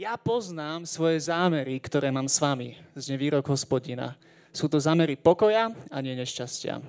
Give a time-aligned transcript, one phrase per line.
[0.00, 4.16] ja poznám svoje zámery, ktoré mám s vami, zne výrok hospodina.
[4.48, 6.80] Sú to zámery pokoja a nie nešťastia.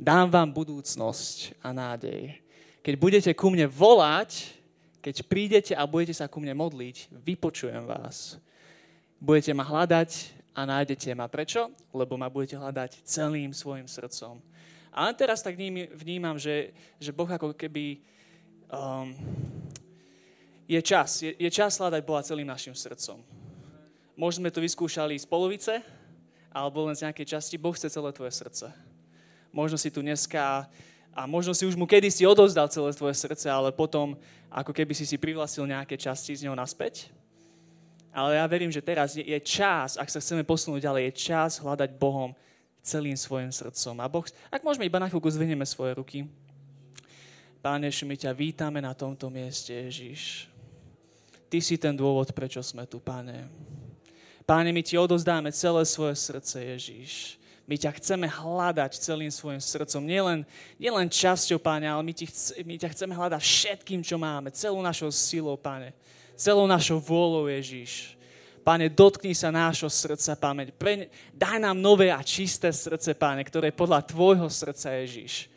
[0.00, 2.40] Dám vám budúcnosť a nádej.
[2.80, 4.56] Keď budete ku mne volať,
[5.04, 8.40] keď prídete a budete sa ku mne modliť, vypočujem vás.
[9.20, 11.28] Budete ma hľadať a nájdete ma.
[11.28, 11.68] Prečo?
[11.92, 14.40] Lebo ma budete hľadať celým svojim srdcom.
[14.96, 15.60] A len teraz tak
[15.92, 18.00] vnímam, že, že Boh ako keby
[18.72, 19.12] um,
[20.66, 21.22] je čas.
[21.22, 23.22] Je, je čas hľadať Boha celým našim srdcom.
[24.18, 25.80] Možno sme to vyskúšali z polovice,
[26.50, 27.60] alebo len z nejakej časti.
[27.60, 28.72] Boh chce celé tvoje srdce.
[29.54, 30.66] Možno si tu dneska
[31.16, 34.16] a možno si už mu kedysi odozdal celé tvoje srdce, ale potom
[34.48, 37.12] ako keby si si privlasil nejaké časti z neho naspäť.
[38.16, 41.60] Ale ja verím, že teraz je, je čas, ak sa chceme posunúť ďalej, je čas
[41.60, 42.32] hľadať Bohom
[42.80, 44.00] celým svojim srdcom.
[44.00, 46.24] A boh, ak môžeme iba na chvíľku zvinieme svoje ruky.
[47.60, 50.48] Páne, my ťa vítame na tomto mieste, Ježiš.
[51.46, 53.46] Ty si ten dôvod, prečo sme tu, Pane.
[54.42, 57.38] Páne, my ti odozdáme celé svoje srdce, Ježíš.
[57.66, 60.02] My ťa chceme hľadať celým svojim srdcom.
[60.06, 60.46] Nielen,
[60.78, 64.54] nielen časťou, Páne, ale my, ti chce, my ťa chceme hľadať všetkým, čo máme.
[64.54, 65.90] Celou našou silou, Páne.
[66.38, 68.14] Celou našou vôľou, Ježíš.
[68.62, 70.70] Páne, dotkni sa nášho srdca, Páne.
[71.34, 75.55] Daj nám nové a čisté srdce, Páne, ktoré je podľa Tvojho srdca, Ježíš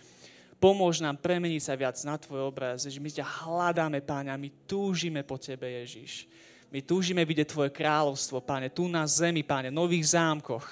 [0.59, 2.83] pomôž nám premeniť sa viac na Tvoj obraz.
[2.83, 6.27] Ježiš, my ťa hľadáme, Páne, a my túžime po Tebe, Ježiš.
[6.69, 10.67] My túžime vidieť Tvoje kráľovstvo, Páne, tu na zemi, Páne, nových zámkoch.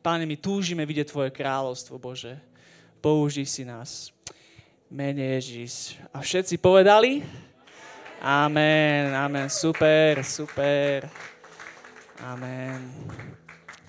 [0.00, 2.38] Páne, my túžime vidieť Tvoje kráľovstvo, Bože.
[3.02, 4.14] Použij si nás.
[4.88, 5.98] Mene Ježiš.
[6.14, 7.20] A všetci povedali?
[8.24, 11.10] Amen, amen, super, super.
[12.24, 12.80] Amen.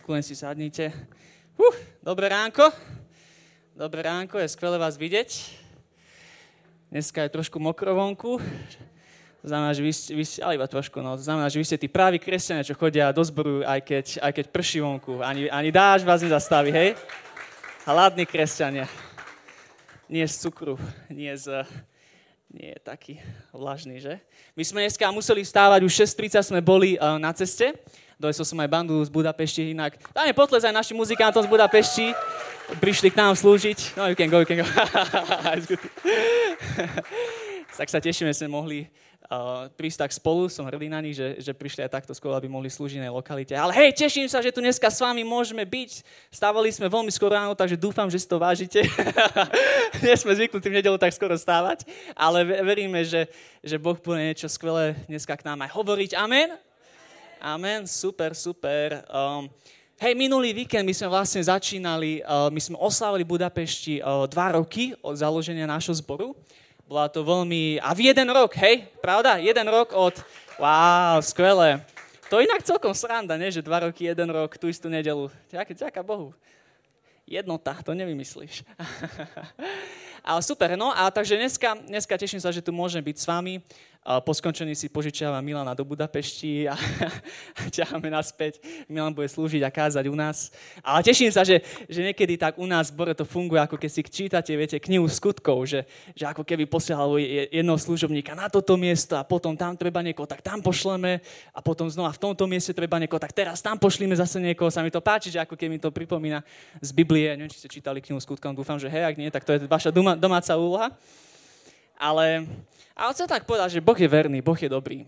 [0.04, 0.92] Kľudne si sadnite.
[1.56, 1.72] Uh,
[2.04, 2.68] dobré ránko.
[3.76, 5.52] Dobré ránko, je skvelé vás vidieť.
[6.96, 8.40] Dneska je trošku mokro vonku.
[9.44, 12.16] To znamená, že vy vy ale iba trošku, no, znamená, že vy ste tí právi
[12.16, 15.20] kresťania, čo chodia do zboru, aj keď, aj keď prší vonku.
[15.20, 16.96] Ani, ani dáž vás nezastaví, hej?
[17.84, 18.88] Hladní kresťania.
[20.08, 20.80] Nie z cukru,
[21.12, 21.68] nie z...
[22.54, 23.14] Nie je taký
[23.50, 24.22] vlažný, že?
[24.54, 27.74] My sme dneska museli vstávať, už 6.30 sme boli uh, na ceste.
[28.16, 32.16] Dojesol som aj bandu z Budapešti, inak dáme potles aj našim muzikantom z Budapešti
[32.80, 34.00] prišli k nám slúžiť.
[34.00, 34.68] No, you can go, you can go.
[37.78, 38.88] tak sa tešíme, že sme mohli
[39.30, 40.50] uh, prísť tak spolu.
[40.50, 43.54] Som hrdý na nich, že, že prišli aj takto skoro, aby mohli slúžiť na lokalite.
[43.58, 45.92] Ale hej, teším sa, že tu dneska s vami môžeme byť.
[46.30, 48.86] Stávali sme veľmi skoro ráno, takže dúfam, že si to vážite.
[50.06, 53.30] Nie sme zvyknutí v nedelu tak skoro stávať, ale veríme, že,
[53.66, 56.12] že Boh bude niečo skvelé dneska k nám aj hovoriť.
[56.18, 56.54] Amen?
[57.42, 59.06] Amen, super, super.
[59.10, 59.50] Um,
[59.96, 64.92] Hej, minulý víkend my sme vlastne začínali, uh, my sme oslávili Budapešti uh, dva roky
[65.00, 66.36] od založenia nášho zboru.
[66.86, 67.82] Bola to veľmi...
[67.82, 69.42] A v jeden rok, hej, pravda?
[69.42, 70.14] Jeden rok od...
[70.62, 71.82] Wow, skvelé.
[72.30, 73.50] To inak celkom sranda, nie?
[73.50, 75.34] Že dva roky, jeden rok, tú istú nedelu.
[75.50, 76.30] Ďaká, ďaká Bohu.
[77.26, 78.62] Jednota, to nevymyslíš.
[80.30, 83.62] Ale super, no a takže dneska, dneska teším sa, že tu môžem byť s vami
[84.22, 86.78] po skončení si požičiava Milana do Budapešti a,
[87.58, 88.62] a ťaháme naspäť.
[88.86, 90.54] Milan bude slúžiť a kázať u nás.
[90.86, 93.90] Ale teším sa, že, že niekedy tak u nás v Bore to funguje, ako keď
[93.90, 99.18] si čítate, viete, knihu skutkov, že, že ako keby posielal jedného služobníka na toto miesto
[99.18, 101.18] a potom tam treba niekoho, tak tam pošleme
[101.50, 104.70] a potom znova v tomto mieste treba niekoho, tak teraz tam pošlíme zase niekoho.
[104.70, 106.46] Sa mi to páči, že ako keby mi to pripomína
[106.78, 107.34] z Biblie.
[107.34, 109.90] Neviem, či ste čítali knihu skutkov, dúfam, že hej, ak nie, tak to je vaša
[110.14, 110.94] domáca úloha.
[111.98, 112.46] Ale
[112.96, 115.04] ale chcem tak povedať, že Boh je verný, Boh je dobrý.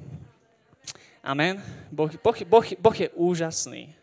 [1.23, 1.59] Amen.
[1.91, 3.95] Boh, boh, boh, boh je úžasný.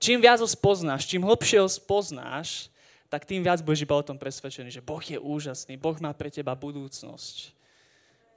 [0.00, 2.72] Čím viac ho spoznáš, čím hlbšie ho spoznáš,
[3.12, 6.30] tak tým viac budeš iba o tom presvedčený, že Boh je úžasný, Boh má pre
[6.30, 7.52] teba budúcnosť.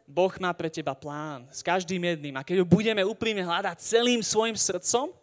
[0.03, 2.35] Boh má pre teba plán s každým jedným.
[2.35, 5.13] A keď ho budeme úprimne hľadať celým svojim srdcom,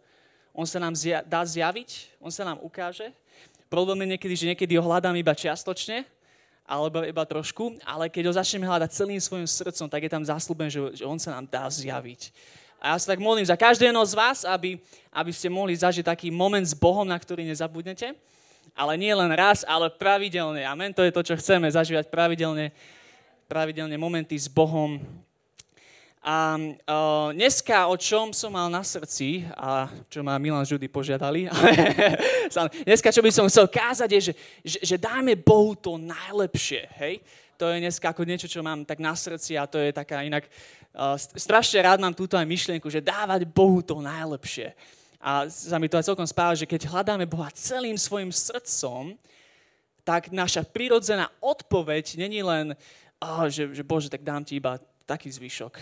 [0.55, 3.13] on sa nám zja- dá zjaviť, on sa nám ukáže.
[3.69, 6.03] Problém je niekedy, že niekedy ho hľadám iba čiastočne,
[6.65, 10.71] alebo iba trošku, ale keď ho začneme hľadať celým svojim srdcom, tak je tam zaslúben,
[10.71, 12.31] že, že on sa nám dá zjaviť.
[12.81, 14.81] A ja sa tak modlím za každého z vás, aby,
[15.13, 18.17] aby ste mohli zažiť taký moment s Bohom, na ktorý nezabudnete.
[18.73, 20.65] Ale nie len raz, ale pravidelne.
[20.65, 22.73] Amen, to je to, čo chceme, zažívať pravidelne,
[23.45, 24.97] pravidelne momenty s Bohom,
[26.21, 31.49] a uh, dneska, o čom som mal na srdci, a čo ma Milan Žudy požiadali,
[32.85, 37.25] dneska, čo by som chcel kázať, je, že, že, že dáme Bohu to najlepšie, hej?
[37.57, 40.45] To je dneska ako niečo, čo mám tak na srdci a to je taká inak,
[40.93, 44.77] uh, strašne rád mám túto aj myšlienku, že dávať Bohu to najlepšie.
[45.17, 49.17] A sa mi to aj celkom spáva, že keď hľadáme Boha celým svojim srdcom,
[50.05, 52.77] tak naša prirodzená odpoveď není len,
[53.17, 54.77] oh, že, že Bože, tak dám ti iba
[55.11, 55.73] taký zvyšok.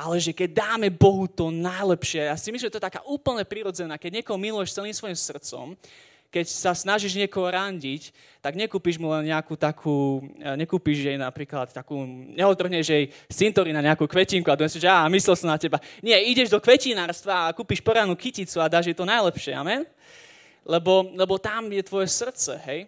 [0.00, 3.44] Ale že keď dáme Bohu to najlepšie, ja si myslím, že to je taká úplne
[3.44, 5.76] prirodzená, keď niekoho miluješ celým svojim srdcom,
[6.28, 8.12] keď sa snažíš niekoho randiť,
[8.44, 12.04] tak nekúpiš mu len nejakú takú, e, nekúpiš jej napríklad takú,
[12.36, 15.80] neotrhneš jej cintory na nejakú kvetinku a si, že á, myslel som na teba.
[16.04, 19.88] Nie, ideš do kvetinárstva a kúpiš poranú kyticu a dáš jej to najlepšie, amen?
[20.68, 22.84] Lebo, lebo tam je tvoje srdce, hej?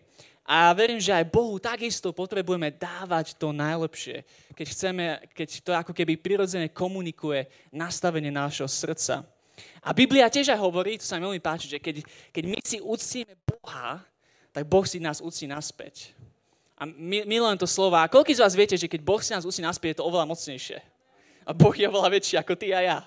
[0.50, 4.26] A verím, že aj Bohu takisto potrebujeme dávať to najlepšie,
[4.58, 9.22] keď chceme, keď to ako keby prirodzene komunikuje nastavenie nášho srdca.
[9.78, 12.02] A Biblia tiež aj hovorí, to sa mi veľmi páči, že keď,
[12.34, 14.02] keď my si uctíme Boha,
[14.50, 16.18] tak Boh si nás uctí naspäť.
[16.74, 17.94] A my, milujem to slovo.
[17.94, 20.26] A koľko z vás viete, že keď Boh si nás uctí naspäť, je to oveľa
[20.34, 20.82] mocnejšie.
[21.46, 22.98] A Boh je oveľa väčší ako ty a ja.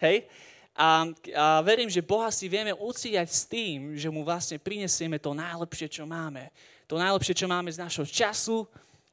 [0.00, 0.24] Hej?
[0.72, 5.36] A, a verím, že Boha si vieme ucíjať s tým, že mu vlastne prinesieme to
[5.36, 6.48] najlepšie, čo máme.
[6.86, 8.62] To najlepšie, čo máme z našho času,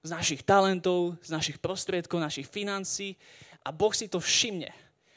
[0.06, 3.18] z našich talentov, z našich prostriedkov, našich financí.
[3.66, 4.70] A Boh si to všimne.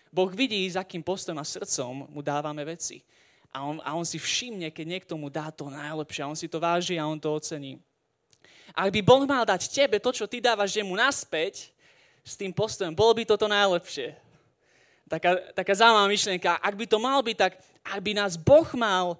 [0.09, 3.05] Boh vidí, s akým postojom a srdcom mu dávame veci.
[3.53, 6.25] A on, a on si všimne, keď niekto mu dá to najlepšie.
[6.25, 7.77] A on si to váži a on to ocení.
[8.73, 11.73] Ak by Boh mal dať tebe to, čo ty dávaš jemu naspäť,
[12.27, 14.19] s tým postojom, bolo by toto najlepšie.
[15.07, 16.59] Taká, taká zaujímavá myšlienka.
[16.59, 17.53] Ak by to mal byť, tak
[17.87, 19.15] ak by nás Boh mal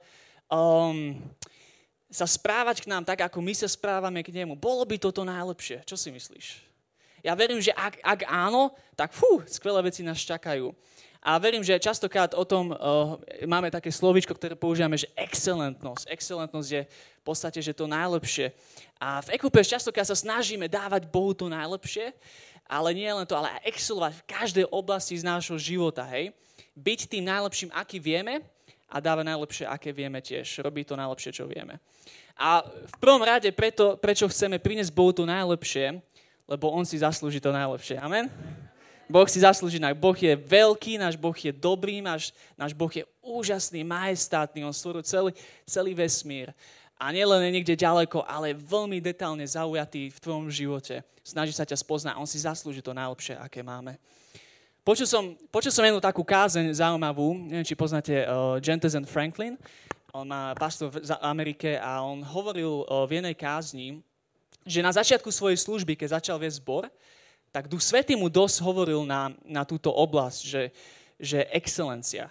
[0.51, 1.15] um,
[2.17, 5.85] sa správať k nám tak, ako my sa správame k nemu, bolo by toto najlepšie.
[5.85, 6.65] Čo si myslíš?
[7.21, 10.73] Ja verím, že ak, ak áno, tak fú, skvelé veci nás čakajú.
[11.27, 16.07] A verím, že častokrát o tom uh, máme také slovičko, ktoré používame, že excelentnosť.
[16.07, 18.55] Excelentnosť je v podstate, že to najlepšie.
[19.03, 22.15] A v Ekupe častokrát sa snažíme dávať Bohu to najlepšie,
[22.63, 26.31] ale nie len to, ale aj excelovať v každej oblasti z nášho života, hej.
[26.79, 28.47] Byť tým najlepším, aký vieme
[28.87, 30.63] a dávať najlepšie, aké vieme tiež.
[30.63, 31.83] Robiť to najlepšie, čo vieme.
[32.37, 35.99] A v prvom rade preto, prečo chceme priniesť Bohu to najlepšie,
[36.47, 37.99] lebo on si zaslúži to najlepšie.
[37.99, 38.31] Amen?
[39.07, 43.87] Boh si zaslúži, Boh je veľký, náš Boh je dobrý, náš, náš Boh je úžasný,
[43.87, 45.31] majestátny, on stvoril celý,
[45.63, 46.51] celý vesmír.
[46.99, 51.07] A nielen niekde ďaleko, ale veľmi detálne zaujatý v tvojom živote.
[51.23, 53.95] Snaží sa ťa spoznať, on si zaslúži to najlepšie, aké máme.
[54.87, 59.59] Počul som, počul som jednu takú kázeň zaujímavú, neviem, či poznáte uh, Jentesen Franklin.
[60.15, 63.99] On má pastor v Amerike a on hovoril uh, v jednej kázni,
[64.63, 66.87] že na začiatku svojej služby, keď začal viesť zbor,
[67.51, 70.71] tak Duch Svetý mu dosť hovoril na, na túto oblasť, že,
[71.19, 72.31] že excelencia.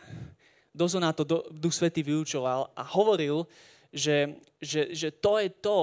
[0.72, 3.44] Dosť na to Duch Svetý vyučoval a hovoril,
[3.92, 4.32] že,
[4.64, 5.80] že, že to je to,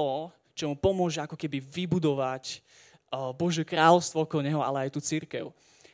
[0.57, 2.65] čo mu pomôže ako keby vybudovať
[3.13, 5.53] uh, Božie kráľstvo okolo neho, ale aj tú církev.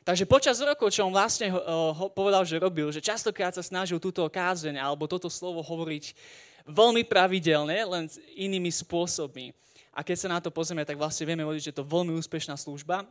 [0.08, 4.24] Takže počas rokov, čo on vlastne uh, povedal, že robil, že častokrát sa snažil túto
[4.24, 6.16] kázeň alebo toto slovo hovoriť
[6.64, 9.52] veľmi pravidelne, len s inými spôsobmi.
[9.92, 13.04] A keď sa na to pozrieme, tak vlastne vieme že je to veľmi úspešná služba.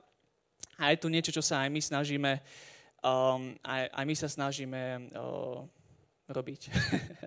[0.74, 2.42] A je to niečo, čo sa aj my snažíme,
[3.06, 4.82] um, aj, aj my sa snažíme
[5.14, 5.70] uh,
[6.34, 6.74] robiť.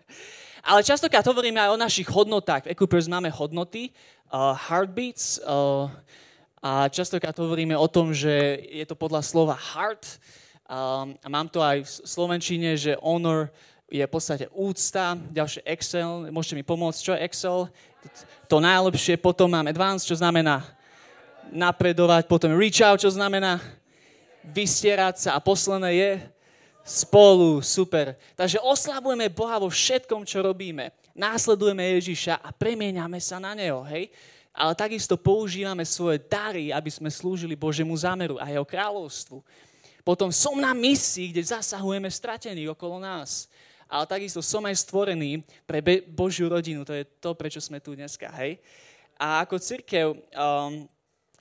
[0.71, 2.67] Ale častokrát hovoríme aj o našich hodnotách.
[2.67, 3.95] V Ecoopers máme hodnoty,
[4.35, 5.87] uh, heartbeats, uh,
[6.61, 10.21] a častokrát hovoríme o tom, že je to podľa slova heart.
[10.71, 13.49] Um, a mám to aj v slovenčine, že honor
[13.91, 17.59] je v podstate úcta, ďalšie Excel, môžete mi pomôcť, čo je Excel?
[18.49, 20.65] to najlepšie, potom máme advance, čo znamená
[21.51, 23.59] napredovať, potom reach out, čo znamená
[24.43, 26.13] vystierať sa a posledné je
[26.83, 28.17] spolu, super.
[28.35, 30.91] Takže oslavujeme Boha vo všetkom, čo robíme.
[31.13, 34.09] Následujeme Ježiša a premieňame sa na Neho, hej?
[34.61, 39.41] Ale takisto používame svoje dary, aby sme slúžili Božemu zámeru a Jeho kráľovstvu.
[40.05, 43.49] Potom som na misii, kde zasahujeme stratených okolo nás
[43.91, 46.87] ale takisto som aj stvorený pre Božiu rodinu.
[46.87, 48.63] To je to, prečo sme tu dneska, hej.
[49.19, 50.87] A ako církev, um,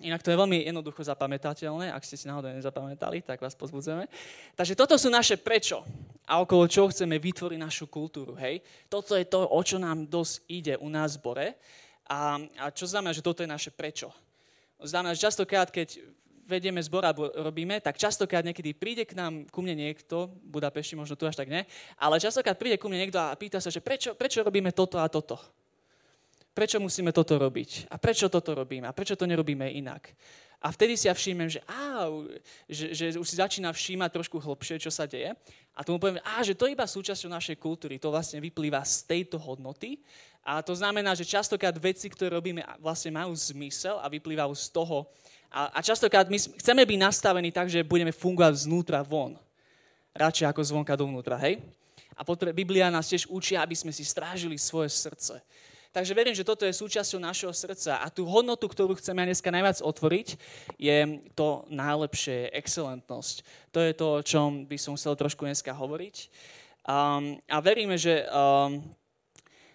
[0.01, 4.09] inak to je veľmi jednoducho zapamätateľné, ak ste si náhodou nezapamätali, tak vás pozbudzujeme.
[4.57, 5.85] Takže toto sú naše prečo
[6.25, 8.65] a okolo čoho chceme vytvoriť našu kultúru, hej.
[8.89, 11.47] Toto je to, o čo nám dosť ide u nás v Bore.
[12.09, 14.09] A, a čo znamená, že toto je naše prečo?
[14.81, 16.01] Znamená, že častokrát, keď
[16.49, 20.97] vedieme zbor a robíme, tak častokrát niekedy príde k nám, ku mne niekto, v Budapešti
[20.97, 21.69] možno tu až tak ne,
[22.01, 25.05] ale častokrát príde ku mne niekto a pýta sa, že prečo, prečo robíme toto a
[25.05, 25.37] toto.
[26.53, 27.87] Prečo musíme toto robiť?
[27.93, 28.89] A prečo toto robíme?
[28.89, 30.11] A prečo to nerobíme inak?
[30.59, 32.03] A vtedy si ja všímem, že, á,
[32.67, 35.31] že, že už si začína všímať trošku hlbšie, čo sa deje.
[35.71, 37.95] A tomu poviem, á, že to je iba súčasťou našej kultúry.
[37.95, 40.03] To vlastne vyplýva z tejto hodnoty.
[40.43, 45.07] A to znamená, že častokrát veci, ktoré robíme, vlastne majú zmysel a vyplývajú z toho,
[45.49, 49.33] a, a častokrát my chceme byť nastavení tak, že budeme fungovať znútra von.
[50.13, 51.57] Radšej ako zvonka dovnútra, hej?
[52.13, 55.41] A potom Biblia nás tiež učí, aby sme si strážili svoje srdce.
[55.89, 59.81] Takže verím, že toto je súčasťou našeho srdca a tú hodnotu, ktorú chceme dneska najviac
[59.81, 60.37] otvoriť,
[60.77, 60.97] je
[61.33, 63.41] to najlepšie, excelentnosť.
[63.73, 66.29] To je to, o čom by som chcel trošku dneska hovoriť.
[66.85, 68.85] Um, a veríme, že um,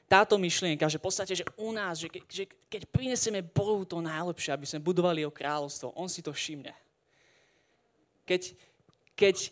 [0.06, 3.99] táto myšlienka, že v podstate, že u nás, že, ke, že keď prinesieme Bohu to
[3.99, 6.71] najlepšie, aby sme budovali jeho kráľovstvo, on si to všimne.
[8.23, 8.54] Keď,
[9.18, 9.50] keď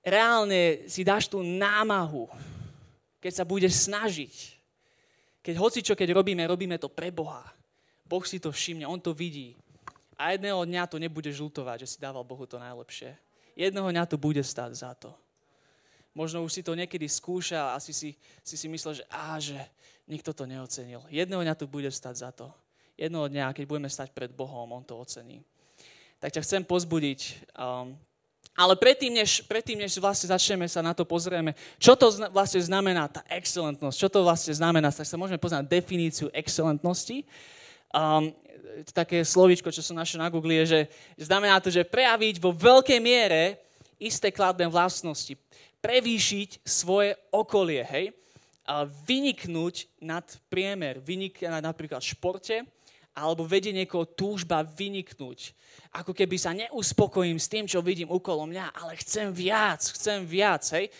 [0.00, 2.24] reálne si dáš tú námahu,
[3.20, 4.59] keď sa budeš snažiť,
[5.40, 7.44] keď hoci čo, keď robíme, robíme to pre Boha.
[8.04, 9.56] Boh si to všimne, On to vidí.
[10.20, 13.16] A jedného dňa to nebude žlutovať, že si dával Bohu to najlepšie.
[13.56, 15.16] Jedného dňa to bude stáť za to.
[16.12, 18.12] Možno už si to niekedy skúša a si si,
[18.44, 19.56] si, si myslel, že á, že
[20.10, 21.06] nikto to neocenil.
[21.08, 22.50] Jedného dňa to bude stať za to.
[22.98, 25.40] Jedného dňa, keď budeme stať pred Bohom, On to ocení.
[26.20, 27.96] Tak ťa chcem pozbudiť, um,
[28.58, 33.06] ale predtým než, predtým, než vlastne začneme sa na to pozrieme, čo to vlastne znamená
[33.08, 37.24] tá excelentnosť, čo to vlastne znamená, tak sa môžeme poznať definíciu excelentnosti.
[37.90, 38.34] Um,
[38.94, 40.80] také slovíčko, čo som našiel na Google, je, že
[41.26, 43.58] znamená to, že prejaviť vo veľkej miere
[44.00, 45.36] isté kladné vlastnosti.
[45.80, 48.06] Prevýšiť svoje okolie, hej?
[48.68, 52.56] A vyniknúť nad priemer, vyniknúť napríklad v športe,
[53.14, 55.52] alebo vedie niekoho túžba vyniknúť.
[55.90, 60.62] Ako keby sa neuspokojím s tým, čo vidím okolo mňa, ale chcem viac, chcem viac,
[60.74, 60.90] hej.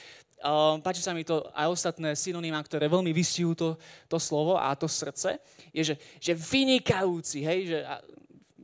[0.40, 3.68] Uh, páči sa mi to aj ostatné synonymá, ktoré veľmi vystihujú to,
[4.08, 5.36] to slovo a to srdce,
[5.68, 7.78] je, že, že vynikajúci, hej, že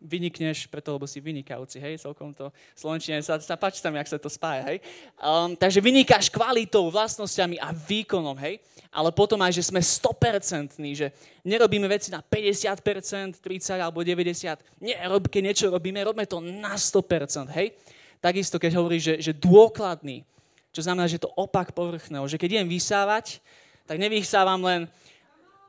[0.06, 4.16] vynikneš preto, lebo si vynikajúci, hej, celkom to slovenčine sa, sa páči tam, jak sa
[4.16, 4.78] to spája, hej.
[5.18, 8.62] Um, takže vynikáš kvalitou, vlastnosťami a výkonom, hej,
[8.94, 11.10] ale potom aj, že sme 100%, že
[11.42, 14.94] nerobíme veci na 50%, 30 alebo 90, nie,
[15.28, 17.74] keď niečo robíme, robíme to na 100%, hej.
[18.22, 20.24] Takisto, keď hovoríš, že, že dôkladný,
[20.70, 23.42] čo znamená, že to opak povrchného, že keď idem vysávať,
[23.86, 24.80] tak nevysávam len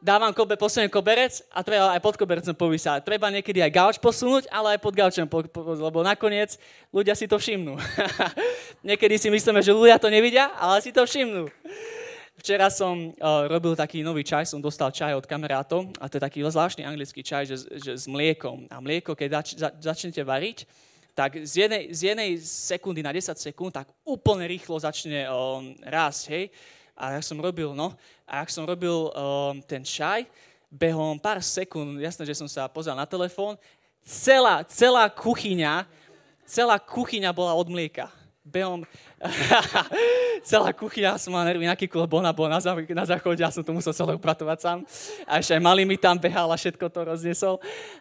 [0.01, 3.01] dávam kobe, posuniem koberec a treba aj pod kobercom povysávať.
[3.04, 5.25] Treba niekedy aj gauč posunúť, ale aj pod gaučom,
[5.77, 6.56] lebo nakoniec
[6.94, 7.77] ľudia si to všimnú.
[8.89, 11.50] niekedy si myslíme, že ľudia to nevidia, ale si to všimnú.
[12.38, 16.25] Včera som uh, robil taký nový čaj, som dostal čaj od kamarátov a to je
[16.25, 18.70] taký zvláštny anglický čaj, že, že s mliekom.
[18.70, 20.70] A mlieko, keď zač, za, začnete variť,
[21.18, 26.24] tak z jednej, z jednej sekundy na 10 sekúnd tak úplne rýchlo začne um, rásť,
[26.30, 26.46] hej
[26.98, 27.94] a ja som robil, no,
[28.25, 30.25] a ak som robil um, ten čaj,
[30.68, 33.56] behom pár sekúnd, jasné, že som sa pozrel na telefón,
[34.01, 35.86] celá, celá kuchyňa,
[36.44, 38.10] celá kuchyňa bola od mlieka.
[38.48, 38.82] Behom,
[40.50, 43.51] celá kuchyňa som mal nervy na kiku, lebo ona bola na, zá, na záchode, ja
[43.51, 44.80] som to musel celé upratovať sám.
[45.27, 47.56] A ešte aj malý mi tam behal a všetko to rozniesol.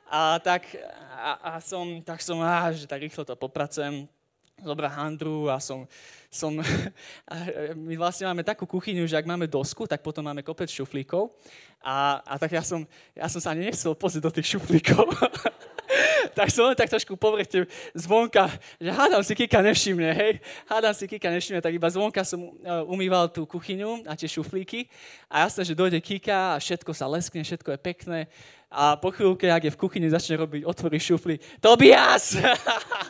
[0.06, 0.70] A tak,
[1.18, 4.06] a, a som, tak som, á, že tak rýchlo to popracujem
[4.62, 5.84] zobral handru a som,
[6.36, 6.52] som
[7.88, 11.32] my vlastne máme takú kuchyňu, že ak máme dosku, tak potom máme kopec šuflíkov.
[11.80, 12.84] A, a tak ja som,
[13.16, 15.08] ja som sa ani nechcel pozrieť do tých šuflíkov.
[16.36, 17.64] tak som tak trošku povrchne
[17.96, 20.32] zvonka, že hádam si Kika nevšimne, hej,
[20.68, 24.92] hádam si Kika nevšimne, tak iba zvonka som uh, umýval tú kuchyňu a tie šuflíky.
[25.32, 28.20] A jasné, že dojde Kika a všetko sa leskne, všetko je pekné
[28.76, 31.40] a po chvíľke, ak je v kuchyni, začne robiť, otvorí šuflí.
[31.64, 32.36] Tobias!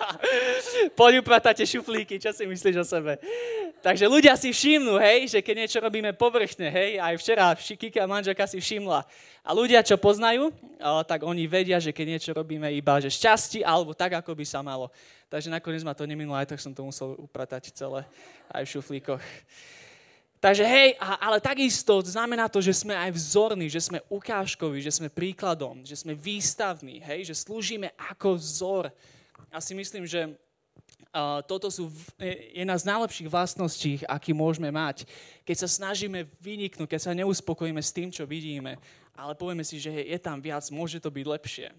[0.99, 3.19] Poď upratať tie šuflíky, čo si myslíš o sebe?
[3.83, 8.47] Takže ľudia si všimnú, hej, že keď niečo robíme povrchne, hej, aj včera Kika manželka
[8.47, 9.03] si všimla.
[9.43, 10.55] A ľudia, čo poznajú,
[11.03, 14.63] tak oni vedia, že keď niečo robíme iba, že šťastí, alebo tak, ako by sa
[14.63, 14.95] malo.
[15.27, 18.07] Takže nakoniec ma to neminulo, aj tak som to musel upratať celé
[18.55, 19.23] aj v šuflíkoch.
[20.47, 25.11] Takže hej, ale takisto znamená to, že sme aj vzorní, že sme ukážkoví, že sme
[25.11, 28.95] príkladom, že sme výstavní, hej, že slúžime ako vzor.
[29.51, 31.91] A si myslím, že uh, toto sú
[32.55, 35.03] jedna z najlepších vlastností, aký môžeme mať.
[35.43, 38.79] Keď sa snažíme vyniknúť, keď sa neuspokojíme s tým, čo vidíme,
[39.19, 41.75] ale povieme si, že je tam viac, môže to byť lepšie.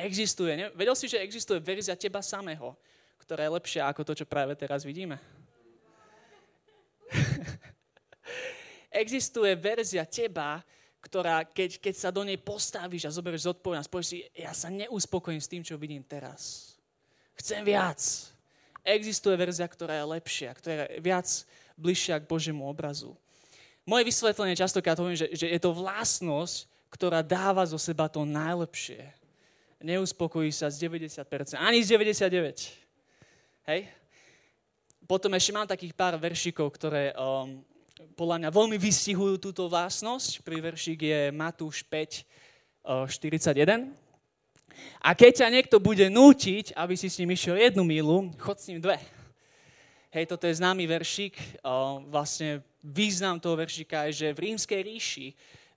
[0.00, 0.72] Existuje, ne?
[0.72, 2.72] vedel si, že existuje verzia teba samého,
[3.20, 5.43] ktorá je lepšia ako to, čo práve teraz vidíme?
[9.02, 10.62] Existuje verzia teba,
[11.04, 15.42] ktorá, keď, keď sa do nej postavíš a zoberieš zodpovednosť, povieš si, ja sa neuspokojím
[15.42, 16.72] s tým, čo vidím teraz.
[17.36, 18.00] Chcem viac.
[18.84, 21.28] Existuje verzia, ktorá je lepšia, ktorá je viac
[21.76, 23.12] bližšia k Božiemu obrazu.
[23.84, 29.12] Moje vysvetlenie častokrát hovorím, že, že je to vlastnosť, ktorá dáva zo seba to najlepšie.
[29.84, 33.68] Neuspokojí sa z 90%, ani z 99%.
[33.68, 33.92] Hej?
[35.04, 37.60] Potom ešte mám takých pár veršikov, ktoré um,
[38.16, 40.40] podľa mňa veľmi vystihujú túto vlastnosť.
[40.40, 42.24] Prvý veršik je Matúš 5,
[42.88, 43.92] uh, 41.
[45.04, 48.72] A keď ťa niekto bude nútiť, aby si s ním išiel jednu mílu, chod s
[48.72, 48.96] ním dve.
[50.08, 51.36] Hej, toto je známy veršik.
[51.60, 55.26] Uh, vlastne význam toho veršika je, že v rímskej ríši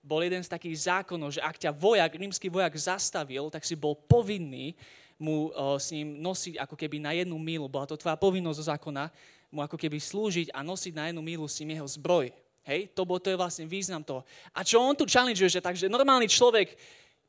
[0.00, 3.92] bol jeden z takých zákonov, že ak ťa vojak, rímsky vojak zastavil, tak si bol
[3.92, 4.72] povinný
[5.18, 7.66] mu uh, s ním nosiť ako keby na jednu mílu.
[7.66, 9.10] Bola to tvoja povinnosť zo zákona,
[9.50, 12.30] mu ako keby slúžiť a nosiť na jednu mílu s ním jeho zbroj.
[12.68, 14.22] Hej, to, bol, to je vlastne význam toho.
[14.52, 16.76] A čo on tu challengeuje, že takže normálny človek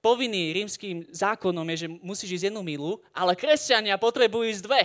[0.04, 4.84] povinný rímským zákonom je, že musíš ísť jednu mílu, ale kresťania potrebujú ísť dve.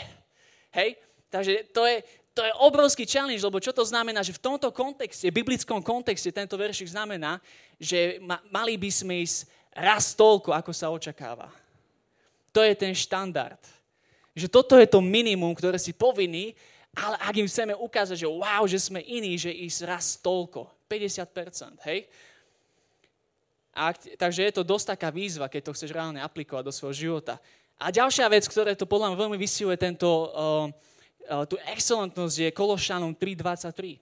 [0.75, 4.71] Hej, takže to je, to je obrovský challenge, lebo čo to znamená, že v tomto
[4.75, 7.43] kontexte, biblickom kontexte, tento veršik znamená,
[7.79, 11.51] že ma, mali by sme ísť raz toľko, ako sa očakáva.
[12.55, 13.59] To je ten štandard.
[14.35, 16.55] Že toto je to minimum, ktoré si povinný,
[16.95, 20.71] ale ak im chceme ukázať, že wow, že sme iní, že ísť raz toľko.
[20.87, 22.07] 50%, hej?
[23.75, 27.43] A, takže je to dosť taká výzva, keď to chceš reálne aplikovať do svojho života.
[27.75, 32.55] A ďalšia vec, ktorá to podľa mňa veľmi vysihuje tento, uh, uh, tú excelentnosť, je
[32.55, 33.99] Kološanom 3.23.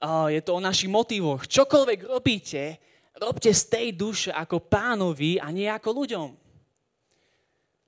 [0.00, 1.44] Uh, je to o našich motivoch.
[1.44, 2.80] Čokoľvek robíte,
[3.20, 6.49] robte z tej duše ako pánovi a nie ako ľuďom.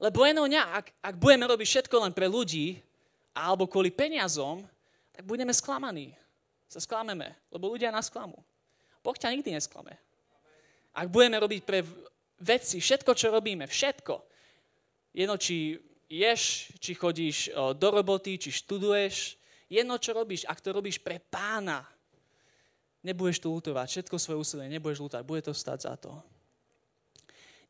[0.03, 2.83] Lebo eno ak, ak budeme robiť všetko len pre ľudí,
[3.31, 4.67] alebo kvôli peniazom,
[5.15, 6.11] tak budeme sklamaní.
[6.67, 8.41] Sa sklameme, lebo ľudia nás klamú.
[9.05, 9.95] Boh ťa nikdy nesklame.
[10.91, 11.87] Ak budeme robiť pre
[12.43, 14.15] veci, všetko, čo robíme, všetko,
[15.15, 15.79] jedno, či
[16.11, 19.37] ješ, či chodíš do roboty, či študuješ,
[19.71, 21.87] jedno, čo robíš, ak to robíš pre pána,
[23.05, 26.13] nebudeš to lutovať, všetko svoje úsilie nebudeš lutovať, bude to stať za to.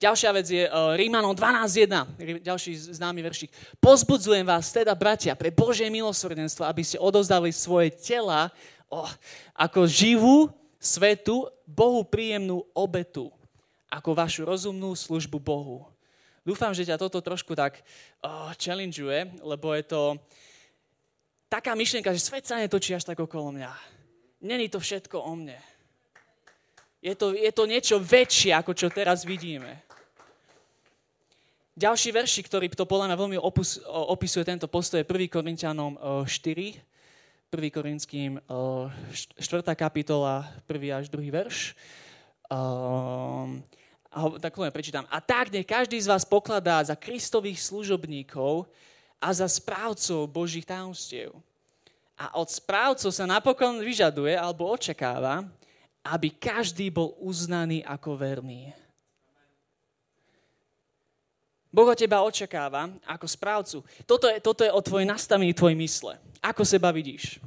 [0.02, 3.54] Ďalšia vec je uh, Rímanom 12.1, ďalší známy veršik.
[3.78, 8.50] Pozbudzujem vás teda, bratia, pre Božie milosrdenstvo, aby ste odozdali svoje tela
[8.90, 9.06] oh,
[9.54, 10.50] ako živú,
[10.82, 13.30] svetu, Bohu príjemnú obetu,
[13.86, 15.86] ako vašu rozumnú službu Bohu.
[16.42, 17.78] Dúfam, že ťa toto trošku tak
[18.26, 20.18] oh, challengeuje, lebo je to
[21.46, 23.70] taká myšlienka, že svet sa netočí až tak okolo mňa.
[24.42, 25.62] Není to všetko o mne.
[26.98, 29.91] Je to, je to niečo väčšie, ako čo teraz vidíme.
[31.72, 35.32] Ďalší verši, ktorý to podľa mňa veľmi opus, opisuje tento postoj, je 1.
[35.32, 35.96] Korintianom
[36.28, 37.72] 4, 1.
[37.72, 39.40] Korinským 4.
[39.72, 41.00] kapitola, 1.
[41.00, 41.32] až 2.
[41.32, 41.72] verš.
[42.52, 43.64] Um,
[44.12, 45.08] a tak len prečítam.
[45.08, 48.68] A tak nech každý z vás pokladá za Kristových služobníkov
[49.16, 51.32] a za správcov Božích tajomstiev.
[52.20, 55.48] A od správcov sa napokon vyžaduje alebo očakáva,
[56.04, 58.76] aby každý bol uznaný ako verný.
[61.72, 63.80] Boh od teba očakáva ako správcu.
[64.04, 66.20] Toto je, toto je o tvojej nastavení tvojej mysle.
[66.44, 67.40] Ako seba vidíš?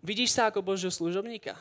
[0.00, 1.60] Vidíš sa ako Božieho služobníka?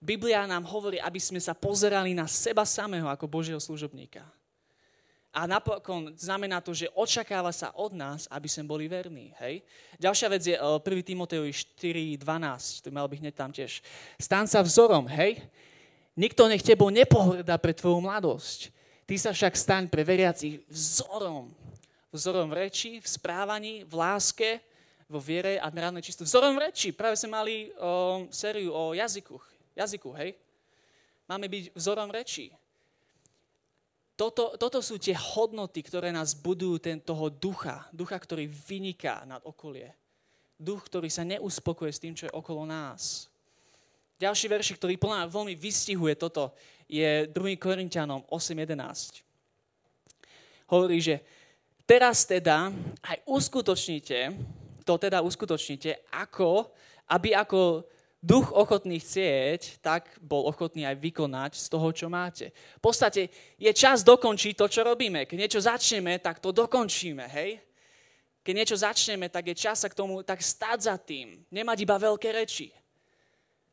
[0.00, 4.24] Biblia nám hovorí, aby sme sa pozerali na seba samého ako Božieho služobníka.
[5.34, 9.36] A napokon znamená to, že očakáva sa od nás, aby sme boli verní.
[9.44, 9.60] Hej?
[10.00, 10.80] Ďalšia vec je 1.
[10.80, 13.84] Timotejovi 4.12, to mal bych hneď tam tiež.
[14.16, 15.44] Stan sa vzorom, hej?
[16.16, 18.77] Nikto nech tebou nepohrda pre tvoju mladosť.
[19.08, 21.48] Ty sa však staň pre veriacich vzorom.
[22.12, 24.60] Vzorom v reči, v správaní, v láske,
[25.08, 26.28] vo viere a mravnej čistosti.
[26.28, 26.92] Vzorom v reči.
[26.92, 30.34] Práve sme mali o, sériu o jazykoch jazyku, hej?
[31.30, 32.50] Máme byť vzorom rečí.
[34.18, 37.86] Toto, toto sú tie hodnoty, ktoré nás budujú ten, toho ducha.
[37.94, 39.94] Ducha, ktorý vyniká nad okolie.
[40.58, 43.30] Duch, ktorý sa neuspokuje s tým, čo je okolo nás.
[44.18, 46.50] Ďalší verši, ktorý plná veľmi vystihuje toto,
[46.88, 47.60] je 2.
[47.60, 49.20] Korintianom 8.11.
[50.72, 51.20] Hovorí, že
[51.84, 52.72] teraz teda
[53.04, 54.32] aj uskutočnite,
[54.84, 56.72] to teda uskutočnite, ako,
[57.12, 57.84] aby ako
[58.18, 62.50] duch ochotný chcieť, tak bol ochotný aj vykonať z toho, čo máte.
[62.80, 65.24] V podstate je čas dokončiť to, čo robíme.
[65.28, 67.62] Keď niečo začneme, tak to dokončíme, hej?
[68.42, 71.44] Keď niečo začneme, tak je čas sa k tomu tak stať za tým.
[71.52, 72.72] Nemať iba veľké reči.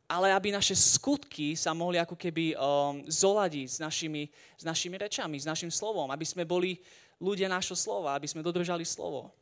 [0.06, 5.42] Ale aby naše skutky sa mohli ako keby um, zoladiť s našimi, s našimi rečami,
[5.42, 6.06] s našim slovom.
[6.14, 6.78] Aby sme boli
[7.18, 9.34] ľudia nášho slova, aby sme dodržali slovo.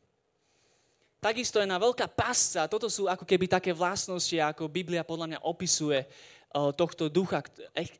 [1.20, 5.40] Takisto je na veľká pasca, toto sú ako keby také vlastnosti, ako Biblia podľa mňa
[5.40, 7.40] opisuje uh, tohto ducha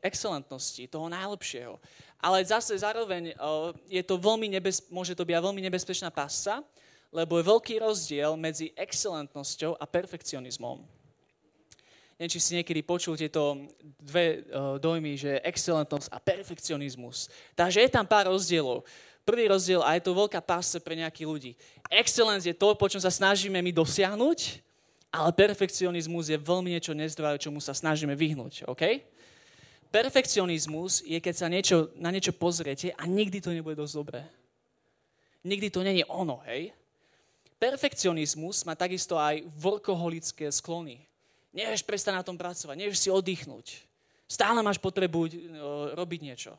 [0.05, 1.81] excelentnosti, toho najlepšieho.
[2.21, 6.61] Ale zase zároveň uh, je to veľmi nebez, môže to byť veľmi nebezpečná pasca,
[7.09, 10.94] lebo je veľký rozdiel medzi excelentnosťou a perfekcionizmom.
[12.15, 13.59] Neviem, či si niekedy počul tieto
[13.99, 17.27] dve uh, dojmy, že excelentnosť a perfekcionizmus.
[17.51, 18.87] Takže je tam pár rozdielov.
[19.27, 21.51] Prvý rozdiel, a je to veľká pásce pre nejakých ľudí.
[21.91, 24.63] Excellence je to, po čom sa snažíme my dosiahnuť,
[25.11, 28.63] ale perfekcionizmus je veľmi niečo nezdravé, čomu sa snažíme vyhnúť.
[28.69, 29.01] OK?
[29.91, 34.21] Perfekcionizmus je, keď sa niečo, na niečo pozriete a nikdy to nebude dosť dobré.
[35.43, 36.71] Nikdy to není ono, hej?
[37.55, 41.01] Perfekcionizmus má takisto aj workoholické sklony.
[41.55, 43.79] Nevieš prestať na tom pracovať, nevieš si oddychnúť.
[44.27, 45.31] Stále máš potrebu
[45.95, 46.51] robiť niečo.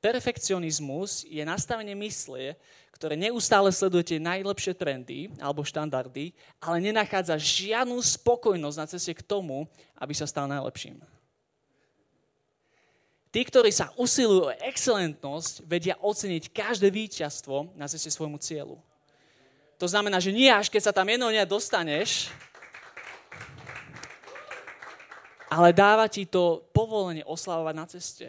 [0.00, 2.56] Perfekcionizmus je nastavenie mysle,
[2.94, 9.68] ktoré neustále sleduje najlepšie trendy alebo štandardy, ale nenachádza žiadnu spokojnosť na ceste k tomu,
[9.98, 11.02] aby sa stal najlepším.
[13.28, 18.80] Tí, ktorí sa usilujú o excelentnosť, vedia oceniť každé víťazstvo na ceste svojmu cieľu.
[19.78, 22.32] To znamená, že nie až keď sa tam jednou dostaneš,
[25.48, 28.28] ale dáva ti to povolenie oslavovať na ceste.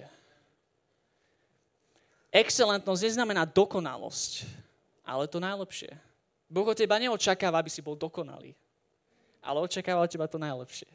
[2.32, 4.47] Excelentnosť neznamená dokonalosť,
[5.03, 5.91] ale to najlepšie.
[6.49, 8.55] Boh od teba neočakáva, aby si bol dokonalý,
[9.43, 10.89] ale očakáva od teba to najlepšie.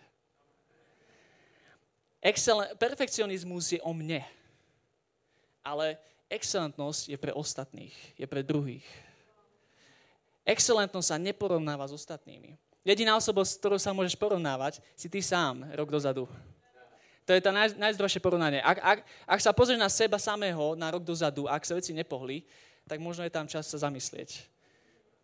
[2.25, 4.25] Excelen- perfekcionizmus je o mne,
[5.61, 6.01] ale
[6.33, 8.87] excelentnosť je pre ostatných, je pre druhých.
[10.49, 12.57] Excelentnosť sa neporovnáva s ostatnými.
[12.85, 16.29] Jediná osoba, s ktorou sa môžeš porovnávať, si ty sám rok dozadu.
[17.25, 18.61] To je to naj, najzdravšie porovnanie.
[18.61, 22.45] Ak, ak, ak sa pozrieš na seba samého na rok dozadu, ak sa veci nepohli,
[22.85, 24.45] tak možno je tam čas sa zamyslieť.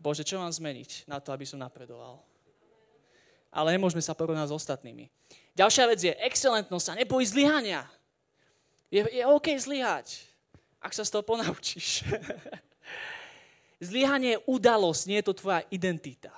[0.01, 2.25] Bože, čo mám zmeniť na to, aby som napredoval?
[3.53, 5.13] Ale nemôžeme sa porovnať s ostatnými.
[5.53, 7.85] Ďalšia vec je, excelentnosť sa nebojí zlyhania.
[8.89, 10.25] Je, je OK zlyhať,
[10.81, 12.09] ak sa z toho ponaučíš.
[13.93, 16.33] Zlyhanie je udalosť, nie je to tvoja identita.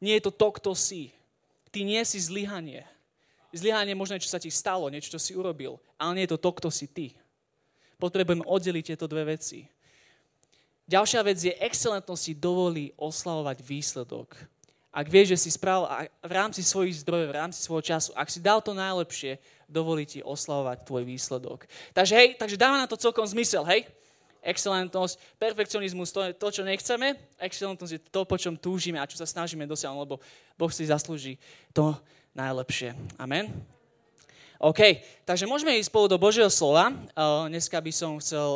[0.00, 1.12] Nie je to to, kto si.
[1.70, 2.88] Ty nie si zlyhanie.
[3.52, 6.50] Zlyhanie možno, čo sa ti stalo, niečo, čo si urobil, ale nie je to to,
[6.56, 7.06] kto si ty.
[8.00, 9.68] Potrebujeme oddeliť tieto dve veci.
[10.90, 14.34] Ďalšia vec je, excelentnosť si dovolí oslavovať výsledok.
[14.90, 15.86] Ak vieš, že si spravil
[16.18, 19.38] v rámci svojich zdrojov, v rámci svojho času, ak si dal to najlepšie,
[19.70, 21.70] dovolí ti oslavovať tvoj výsledok.
[21.94, 23.86] Takže hej, takže dáva na to celkom zmysel, hej?
[24.40, 27.12] Excelentnosť, perfekcionizmus, to je to, čo nechceme.
[27.36, 30.16] Excelentnosť je to, po čom túžime a čo sa snažíme dosiahnuť, lebo
[30.56, 31.36] Boh si zaslúži
[31.76, 31.92] to
[32.32, 32.96] najlepšie.
[33.20, 33.52] Amen.
[34.60, 36.92] OK, takže môžeme ísť spolu do Božieho slova.
[37.48, 38.48] Dneska by som chcel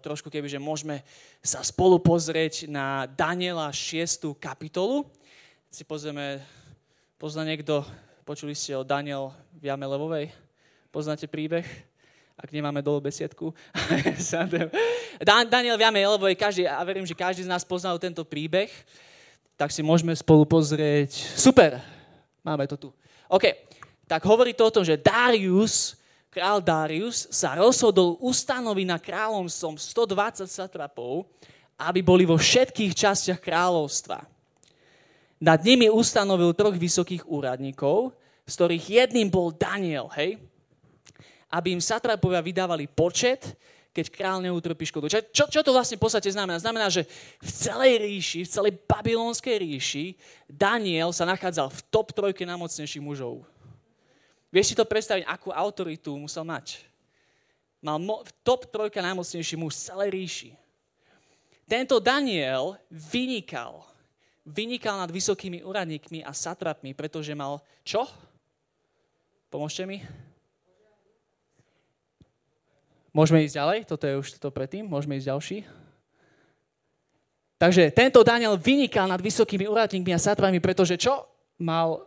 [0.00, 1.04] trošku, kebyže môžeme
[1.44, 4.36] sa spolu pozrieť na Daniela 6.
[4.40, 5.04] kapitolu.
[5.68, 6.40] Si pozrieme,
[7.20, 7.84] pozná niekto,
[8.24, 10.32] počuli ste o Daniel v Jame Levovej?
[10.88, 11.68] Poznáte príbeh?
[12.40, 13.52] Ak nemáme dolu besiedku.
[15.52, 18.72] Daniel v Jame Levovej, každý, a verím, že každý z nás poznal tento príbeh,
[19.60, 21.36] tak si môžeme spolu pozrieť.
[21.36, 21.84] Super,
[22.40, 22.88] máme to tu.
[23.28, 23.44] OK,
[24.08, 26.00] tak hovorí to o tom, že Darius,
[26.32, 31.28] král Darius, sa rozhodol ustanoviť na kráľovstvom 120 satrapov,
[31.76, 34.24] aby boli vo všetkých častiach kráľovstva.
[35.44, 38.16] Nad nimi ustanovil troch vysokých úradníkov,
[38.48, 40.40] z ktorých jedným bol Daniel, hej?
[41.50, 43.58] Aby im satrapovia vydávali počet,
[43.90, 45.10] keď král neutrpí škodu.
[45.10, 46.62] Čo, čo, čo to vlastne v podstate znamená?
[46.62, 47.02] Znamená, že
[47.42, 50.14] v celej ríši, v celej babylonskej ríši
[50.46, 53.42] Daniel sa nachádzal v top trojke najmocnejších mužov.
[54.54, 56.86] Vieš si to predstaviť, akú autoritu musel mať?
[57.82, 60.50] Mal mo- top trojka najmocnejší muž v celej ríši.
[61.66, 63.86] Tento Daniel vynikal.
[64.46, 68.06] Vynikal nad vysokými úradníkmi a satrapmi, pretože mal čo?
[69.50, 70.02] Pomôžte mi.
[73.10, 73.78] Môžeme ísť ďalej?
[73.90, 74.86] Toto je už to predtým.
[74.86, 75.58] Môžeme ísť ďalší.
[77.60, 81.28] Takže tento Daniel vynikal nad vysokými úradníkmi a satrapmi, pretože čo?
[81.60, 82.00] Mal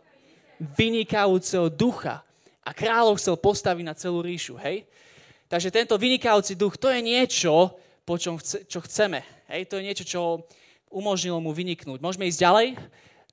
[0.58, 2.26] vynikajúceho ducha
[2.64, 4.88] a kráľov chcel postaviť na celú ríšu, hej?
[5.46, 9.22] Takže tento vynikajúci duch, to je niečo, po čom chce, čo chceme.
[9.46, 9.70] Hej?
[9.70, 10.20] To je niečo, čo
[10.90, 12.00] umožnilo mu vyniknúť.
[12.00, 12.66] Môžeme ísť ďalej?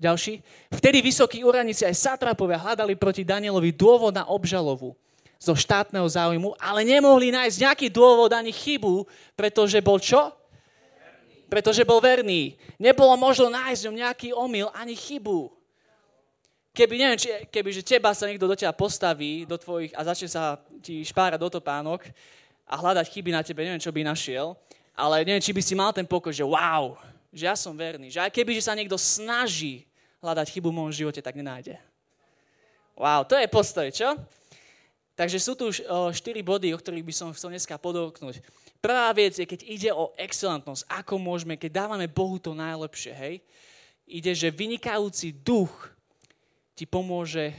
[0.02, 0.34] Ďalší.
[0.74, 4.98] Vtedy vysokí úradníci aj satrapovia hľadali proti Danielovi dôvod na obžalovu
[5.42, 10.30] zo štátneho záujmu, ale nemohli nájsť nejaký dôvod ani chybu, pretože bol čo?
[11.50, 12.54] Pretože bol verný.
[12.78, 15.50] Nebolo možno nájsť nejaký omyl ani chybu.
[16.72, 20.30] Keby, neviem, či, keby že teba sa niekto do teba postaví do tvojich a začne
[20.32, 22.08] sa ti špárať do topánok
[22.64, 24.56] a hľadať chyby na tebe, neviem, čo by našiel,
[24.96, 26.96] ale neviem, či by si mal ten pokoj, že wow,
[27.34, 29.84] že ja som verný, že aj keby že sa niekto snaží
[30.24, 31.76] hľadať chybu v môjom živote, tak nenájde.
[32.96, 34.16] Wow, to je postoj, čo?
[35.22, 35.86] Takže sú tu už
[36.18, 38.42] štyri body, o ktorých by som chcel dneska podoknúť.
[38.82, 43.36] Prvá vec je, keď ide o excelentnosť, ako môžeme, keď dávame Bohu to najlepšie, hej,
[44.10, 45.94] ide, že vynikajúci duch
[46.74, 47.54] ti pomôže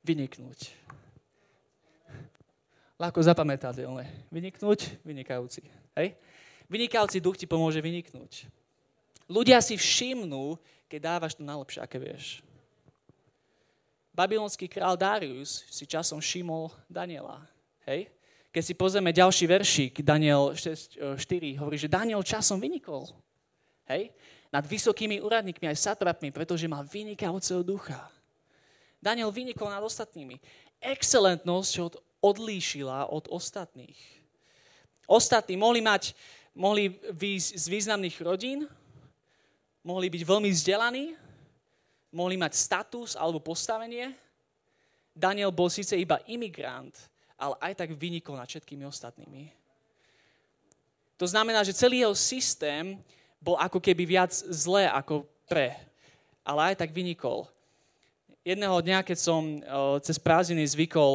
[0.00, 0.72] vyniknúť.
[2.96, 4.32] Ľahko zapamätateľné.
[4.32, 5.68] Vyniknúť, vynikajúci.
[5.92, 6.16] Hej?
[6.64, 8.48] Vynikajúci duch ti pomôže vyniknúť.
[9.28, 10.56] Ľudia si všimnú,
[10.88, 12.40] keď dávaš to najlepšie, aké vieš.
[14.12, 17.40] Babylonský král Darius si časom všimol Daniela.
[17.88, 18.12] Hej?
[18.52, 21.16] Keď si pozrieme ďalší veršík, Daniel 6.4,
[21.56, 23.08] hovorí, že Daniel časom vynikol.
[23.88, 24.12] Hej?
[24.52, 28.12] Nad vysokými úradníkmi aj satrapmi, pretože má vynikajúceho ducha.
[29.00, 30.36] Daniel vynikol nad ostatnými.
[30.76, 33.96] Excelentnosť od, odlíšila od ostatných.
[35.08, 36.12] Ostatní mohli mať,
[36.52, 38.68] mohli výjsť z významných rodín,
[39.80, 41.16] mohli byť veľmi vzdelaní,
[42.12, 44.12] mohli mať status alebo postavenie.
[45.16, 46.92] Daniel bol síce iba imigrant,
[47.40, 49.50] ale aj tak vynikol nad všetkými ostatnými.
[51.16, 53.00] To znamená, že celý jeho systém
[53.40, 55.74] bol ako keby viac zlé ako pre,
[56.44, 57.48] ale aj tak vynikol.
[58.42, 59.42] Jedného dňa, keď som
[60.02, 61.12] cez prázdniny zvykol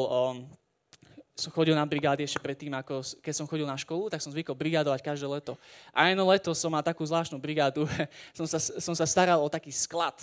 [1.38, 4.58] som chodil na brigády ešte predtým, ako keď som chodil na školu, tak som zvykol
[4.58, 5.54] brigádovať každé leto.
[5.94, 7.86] A jedno leto som mal takú zvláštnu brigádu,
[8.38, 10.18] som sa, som sa staral o taký sklad.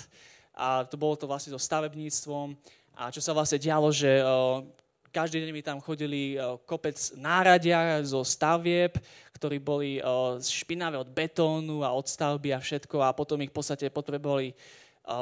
[0.54, 2.54] A to bolo to vlastne so stavebníctvom.
[2.94, 4.62] A čo sa vlastne dialo, že o,
[5.10, 8.94] každý deň mi tam chodili o, kopec náradia zo stavieb,
[9.34, 13.02] ktorí boli o, špinavé od betónu a od stavby a všetko.
[13.02, 14.54] A potom ich v podstate potrebovali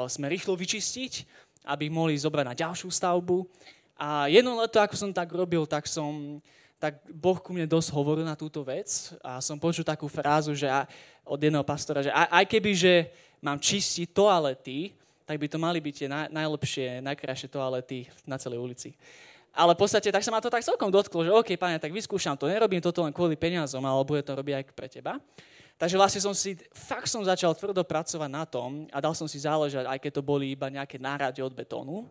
[0.07, 1.27] sme rýchlo vyčistiť,
[1.67, 3.43] aby ich mohli zobrať na ďalšiu stavbu.
[3.99, 6.39] A jedno leto, ako som tak robil, tak som,
[6.79, 10.67] tak Boh ku mne dosť hovoril na túto vec a som počul takú frázu že
[11.23, 12.93] od jedného pastora, že aj keby, že
[13.39, 14.91] mám čistiť toalety,
[15.23, 18.89] tak by to mali byť tie naj, najlepšie, najkrajšie toalety na celej ulici.
[19.53, 22.33] Ale v podstate tak sa ma to tak celkom dotklo, že OK, pane, tak vyskúšam
[22.33, 25.21] to, nerobím toto len kvôli peniazom, ale bude to robiť aj pre teba.
[25.77, 29.41] Takže vlastne som si, fakt som začal tvrdo pracovať na tom a dal som si
[29.41, 32.09] záležať, aj keď to boli iba nejaké nárade od betónu.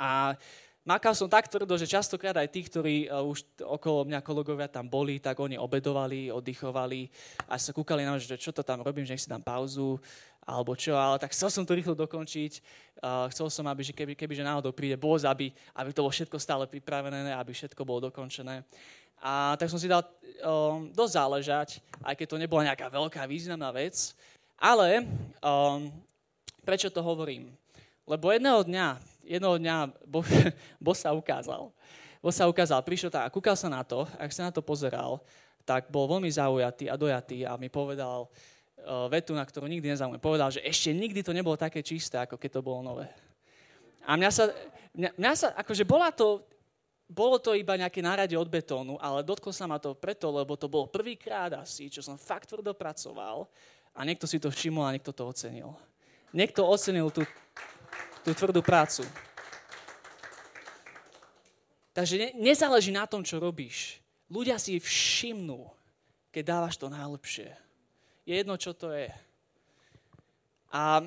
[0.00, 0.32] A
[0.82, 4.90] Makal som tak tvrdo, že častokrát aj tí, ktorí uh, už okolo mňa kolegovia tam
[4.90, 7.06] boli, tak oni obedovali, oddychovali
[7.46, 10.02] a sa kúkali na mňa, že čo to tam robím, že nech si dám pauzu
[10.42, 12.52] alebo čo, ale tak chcel som to rýchlo dokončiť.
[13.02, 16.14] Uh, chcel som, aby že keby, keby že náhodou príde boz, aby, aby to bolo
[16.14, 18.62] všetko stále pripravené, aby všetko bolo dokončené.
[19.22, 20.02] A tak som si dal
[20.42, 21.68] um, dosť záležať,
[22.02, 24.14] aj keď to nebola nejaká veľká významná vec.
[24.58, 25.06] Ale
[25.42, 25.90] um,
[26.66, 27.54] prečo to hovorím?
[28.02, 29.76] Lebo jedného dňa jednoho dňa
[30.06, 30.26] boh,
[30.84, 31.70] boh sa ukázal.
[32.22, 35.22] Boh sa ukázal, prišiel tak a kúkal sa na to, ak sa na to pozeral,
[35.62, 38.30] tak bol veľmi zaujatý a dojatý a mi povedal
[39.10, 40.22] vetu, na ktorú nikdy nezaujímam.
[40.22, 43.06] Povedal, že ešte nikdy to nebolo také čisté, ako keď to bolo nové.
[44.02, 44.44] A mňa sa,
[44.94, 46.42] mňa, mňa sa akože bola to,
[47.06, 50.66] bolo to iba nejaké nárade od betónu, ale dotklo sa ma to preto, lebo to
[50.66, 53.46] bol prvýkrát asi, čo som fakt tvrdo pracoval
[53.92, 55.76] a niekto si to všimol a niekto to ocenil.
[56.32, 57.22] Niekto ocenil tú,
[58.24, 59.04] tú tvrdú prácu.
[61.92, 64.00] Takže ne, nezáleží na tom, čo robíš.
[64.32, 65.68] Ľudia si všimnú,
[66.32, 67.52] keď dávaš to najlepšie.
[68.22, 69.10] Je jedno, čo to je.
[70.70, 71.02] A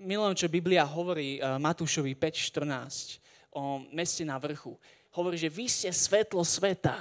[0.00, 3.20] milujem, čo Biblia hovorí uh, Matúšovi 5.14
[3.52, 4.72] o meste na vrchu.
[5.12, 6.96] Hovorí, že vy ste svetlo sveta.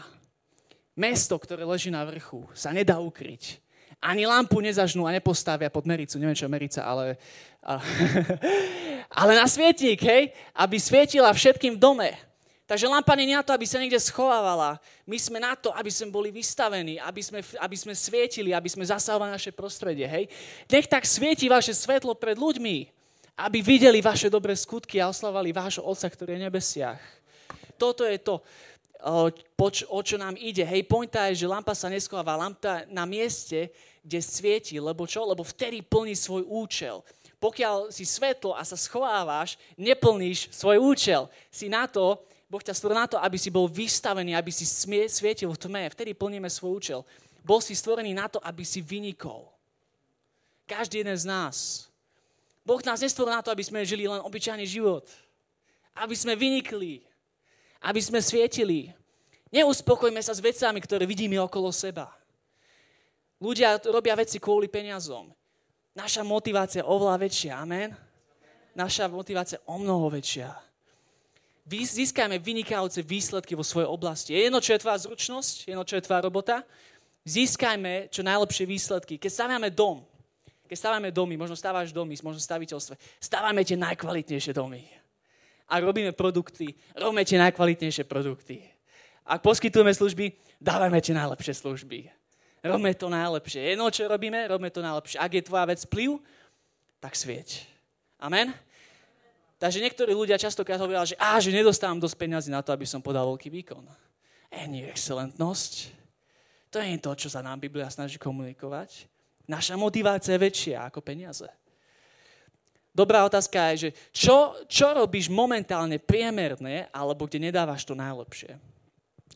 [0.93, 3.57] Mesto, ktoré leží na vrchu, sa nedá ukryť.
[3.97, 6.19] Ani lampu nezažnú a nepostavia pod mericu.
[6.19, 7.17] Neviem, čo merica, ale...
[9.13, 10.33] Ale na svietnik, hej?
[10.57, 12.09] Aby svietila všetkým v dome.
[12.73, 14.81] Takže lampa nie je na to, aby sa niekde schovávala.
[15.05, 18.81] My sme na to, aby sme boli vystavení, aby sme, aby sme svietili, aby sme
[18.81, 20.09] zasahovali naše prostredie.
[20.09, 20.25] Hej?
[20.65, 22.89] Nech tak svieti vaše svetlo pred ľuďmi,
[23.38, 27.01] aby videli vaše dobré skutky a oslavali vášho Otca, ktorý je v nebesiach.
[27.77, 28.41] Toto je to
[29.05, 29.29] o,
[29.93, 30.65] o čo nám ide.
[30.65, 33.69] Hej, pointa je, že lampa sa neschováva, lampa na mieste,
[34.01, 35.21] kde svieti, lebo čo?
[35.21, 37.05] Lebo vtedy plní svoj účel.
[37.38, 41.29] Pokiaľ si svetlo a sa schovávaš, neplníš svoj účel.
[41.53, 42.17] Si na to,
[42.54, 44.70] Boh ťa stvoril na to, aby si bol vystavený, aby si
[45.10, 45.89] svietil v tme.
[45.89, 47.00] Vtedy plníme svoj účel.
[47.42, 49.50] Bol si stvorený na to, aby si vynikol.
[50.70, 51.89] Každý jeden z nás.
[52.62, 55.10] Boh nás nestvoril na to, aby sme žili len obyčajný život.
[55.98, 57.02] Aby sme vynikli
[57.84, 58.96] aby sme svietili.
[59.54, 62.10] Neuspokojme sa s vecami, ktoré vidíme okolo seba.
[63.44, 65.30] Ľudia robia veci kvôli peniazom.
[65.94, 67.54] Naša motivácia je oveľa väčšia.
[67.60, 67.94] Amen?
[68.74, 70.50] Naša motivácia je o mnoho väčšia.
[71.69, 74.36] Získajme vynikajúce výsledky vo svojej oblasti.
[74.36, 76.67] Je jedno, čo je tvoja zručnosť, jedno, čo je tvoja robota.
[77.23, 79.15] Získajme čo najlepšie výsledky.
[79.15, 80.04] Keď stávame dom,
[80.67, 84.84] keď stávame domy, možno stávaš domy, možno staviteľstve, stávame tie najkvalitnejšie domy
[85.73, 88.62] ak robíme produkty, robíme tie najkvalitnejšie produkty.
[89.26, 92.12] Ak poskytujeme služby, dávajme tie najlepšie služby.
[92.63, 93.73] Robíme to najlepšie.
[93.76, 95.17] Jedno, čo robíme, robíme to najlepšie.
[95.19, 96.19] Ak je tvoja vec vplyv,
[97.02, 97.65] tak svieť.
[98.21, 98.54] Amen?
[99.63, 102.99] Takže niektorí ľudia častokrát hovoria, že, á, že nedostávam dosť peniazy na to, aby som
[102.99, 103.88] podal veľký výkon.
[104.52, 105.88] E, nie excelentnosť.
[106.67, 109.08] To je to, čo sa nám Biblia snaží komunikovať.
[109.47, 111.47] Naša motivácia je väčšia ako peniaze.
[112.91, 118.60] Dobrá otázka je, že čo, čo robíš momentálne priemerne, alebo kde nedávaš to najlepšie?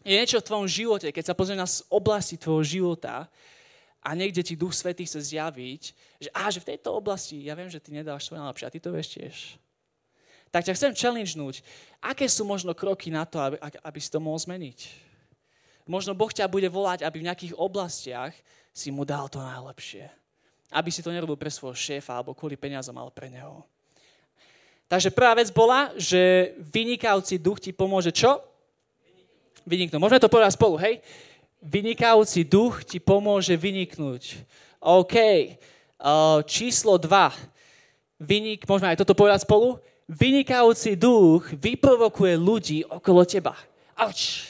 [0.04, 3.32] Je niečo v tvojom živote, keď sa pozrieš na oblasti tvojho života
[4.04, 5.84] a niekde ti Duch Svetý chce zjaviť,
[6.20, 8.80] že, á, že v tejto oblasti, ja viem, že ty nedávaš to najlepšie a ty
[8.84, 9.38] to vieš tiež.
[10.52, 11.62] Tak ťa chcem challengenúť.
[12.00, 15.08] Aké sú možno kroky na to, aby, aby si to mohol zmeniť?
[15.88, 18.36] Možno Boh ťa bude volať, aby v nejakých oblastiach
[18.76, 20.12] si mu dal to najlepšie.
[20.70, 23.64] Aby si to nerobil pre svojho šéfa alebo kvôli peniazom, ale pre neho.
[24.88, 28.40] Takže prvá vec bola, že vynikajúci duch ti pomôže čo?
[29.68, 30.00] Vyniknúť.
[30.00, 31.04] Môžeme to povedať spolu, hej?
[31.60, 34.40] Vynikajúci duch ti pomôže vyniknúť.
[34.80, 35.16] OK.
[36.00, 37.10] Uh, číslo 2.
[38.24, 39.82] Vynik, môžeme aj toto povedať spolu?
[40.08, 43.60] Vynikajúci duch vyprovokuje ľudí okolo teba.
[43.94, 44.48] Auč.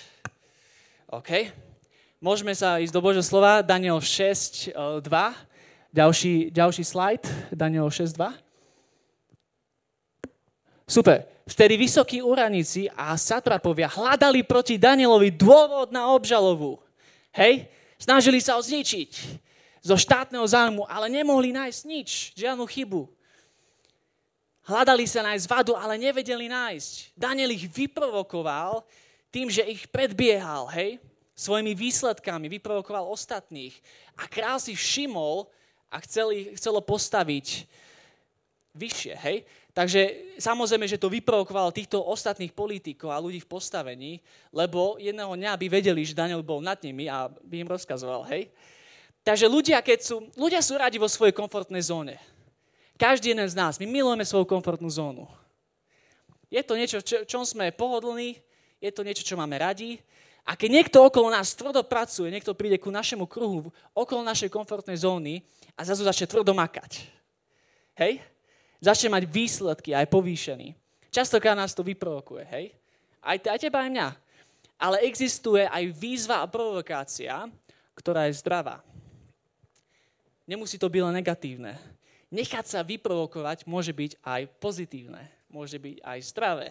[1.10, 1.50] OK.
[2.22, 3.66] Môžeme sa ísť do Božieho slova.
[3.66, 5.06] Daniel 6, 2.
[5.94, 7.24] Ďalší, ďalší slajd.
[7.54, 8.34] Daniel 6, 2.
[10.86, 11.26] Super.
[11.48, 16.76] Vtedy vysokí úradníci a satrapovia hľadali proti Danielovi dôvod na obžalovu.
[17.32, 17.72] Hej?
[17.96, 19.40] Snažili sa ho zničiť
[19.80, 23.08] zo štátneho zájmu, ale nemohli nájsť nič, žiadnu chybu.
[24.68, 27.16] Hľadali sa nájsť vadu, ale nevedeli nájsť.
[27.16, 28.84] Daniel ich vyprovokoval
[29.32, 31.00] tým, že ich predbiehal, hej?
[31.40, 33.72] Svojimi výsledkami vyprovokoval ostatných.
[34.20, 35.48] A král si všimol
[35.88, 37.64] a chcel, chcelo postaviť
[38.76, 39.38] vyššie, hej?
[39.72, 44.20] Takže samozrejme, že to vyprovokovalo týchto ostatných politikov a ľudí v postavení,
[44.52, 48.52] lebo jedného dňa by vedeli, že Daniel bol nad nimi a by im rozkazoval, hej?
[49.24, 52.20] Takže ľudia, keď sú, ľudia sú radi vo svojej komfortnej zóne.
[52.98, 55.30] Každý jeden z nás, my milujeme svoju komfortnú zónu.
[56.50, 58.42] Je to niečo, čo, čom sme pohodlní,
[58.82, 60.02] je to niečo, čo máme radi.
[60.42, 64.98] A keď niekto okolo nás tvrdo pracuje, niekto príde ku našemu kruhu, okolo našej komfortnej
[64.98, 65.46] zóny
[65.78, 67.06] a zrazu začne tvrdo makať.
[68.02, 68.24] Hej?
[68.82, 70.74] Začne mať výsledky aj povýšený.
[71.14, 72.66] Častokrát nás to vyprovokuje, hej?
[73.22, 74.08] Aj, aj teba, aj mňa.
[74.78, 77.46] Ale existuje aj výzva a provokácia,
[77.94, 78.82] ktorá je zdravá.
[80.48, 81.97] Nemusí to byť len negatívne
[82.32, 86.70] nechať sa vyprovokovať môže byť aj pozitívne, môže byť aj zdravé.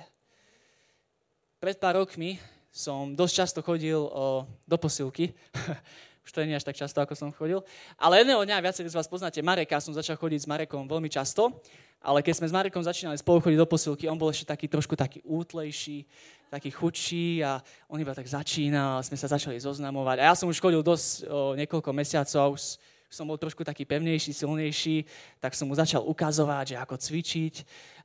[1.57, 2.37] Pred pár rokmi
[2.69, 5.33] som dosť často chodil o, do posilky.
[6.27, 7.63] Už to nie až tak často, ako som chodil.
[7.97, 11.55] Ale jedného dňa, viacerí z vás poznáte Mareka, som začal chodiť s Marekom veľmi často.
[12.03, 14.99] Ale keď sme s Marekom začínali spolu chodiť do posilky, on bol ešte taký trošku
[14.99, 16.05] taký útlejší,
[16.51, 20.21] taký chudší a on iba tak začínal, sme sa začali zoznamovať.
[20.21, 22.77] A ja som už chodil dosť o, niekoľko mesiacov, už
[23.11, 25.07] som bol trošku taký pevnejší, silnejší,
[25.39, 27.55] tak som mu začal ukazovať, že ako cvičiť.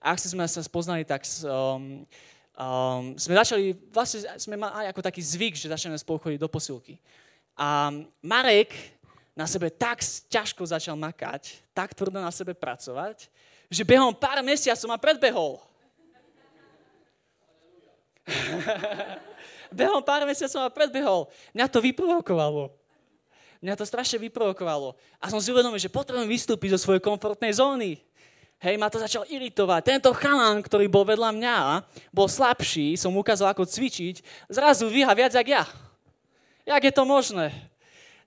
[0.02, 2.06] A ak sme sa spoznali, tak um,
[2.58, 7.02] um, sme začali, vlastne sme mali ako taký zvyk, že začneme spolu chodiť do posilky.
[7.58, 8.74] A Marek
[9.34, 13.30] na sebe tak ťažko začal makať, tak tvrdo na sebe pracovať,
[13.72, 15.64] že behom pár mesiacov ma predbehol.
[19.80, 21.32] behom pár mesiacov ma predbehol.
[21.56, 22.81] Mňa to vyprovokovalo
[23.62, 24.98] mňa to strašne vyprovokovalo.
[25.22, 28.02] A som si uvedomil, že potrebujem vystúpiť zo svojej komfortnej zóny.
[28.62, 29.82] Hej, ma to začal iritovať.
[29.98, 31.58] Tento chalán, ktorý bol vedľa mňa,
[32.14, 35.64] bol slabší, som mu ukázal, ako cvičiť, zrazu vyha viac, jak ja.
[36.66, 37.50] Jak je to možné?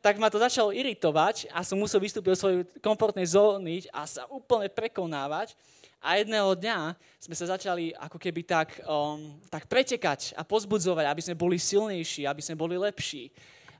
[0.02, 4.26] Tak ma to začalo iritovať a som musel vystúpiť do svojej komfortnej zóny a sa
[4.26, 5.54] úplne prekonávať.
[6.02, 11.22] A jedného dňa sme sa začali ako keby tak, um, tak pretekať a pozbudzovať, aby
[11.24, 13.32] sme boli silnejší, aby sme boli lepší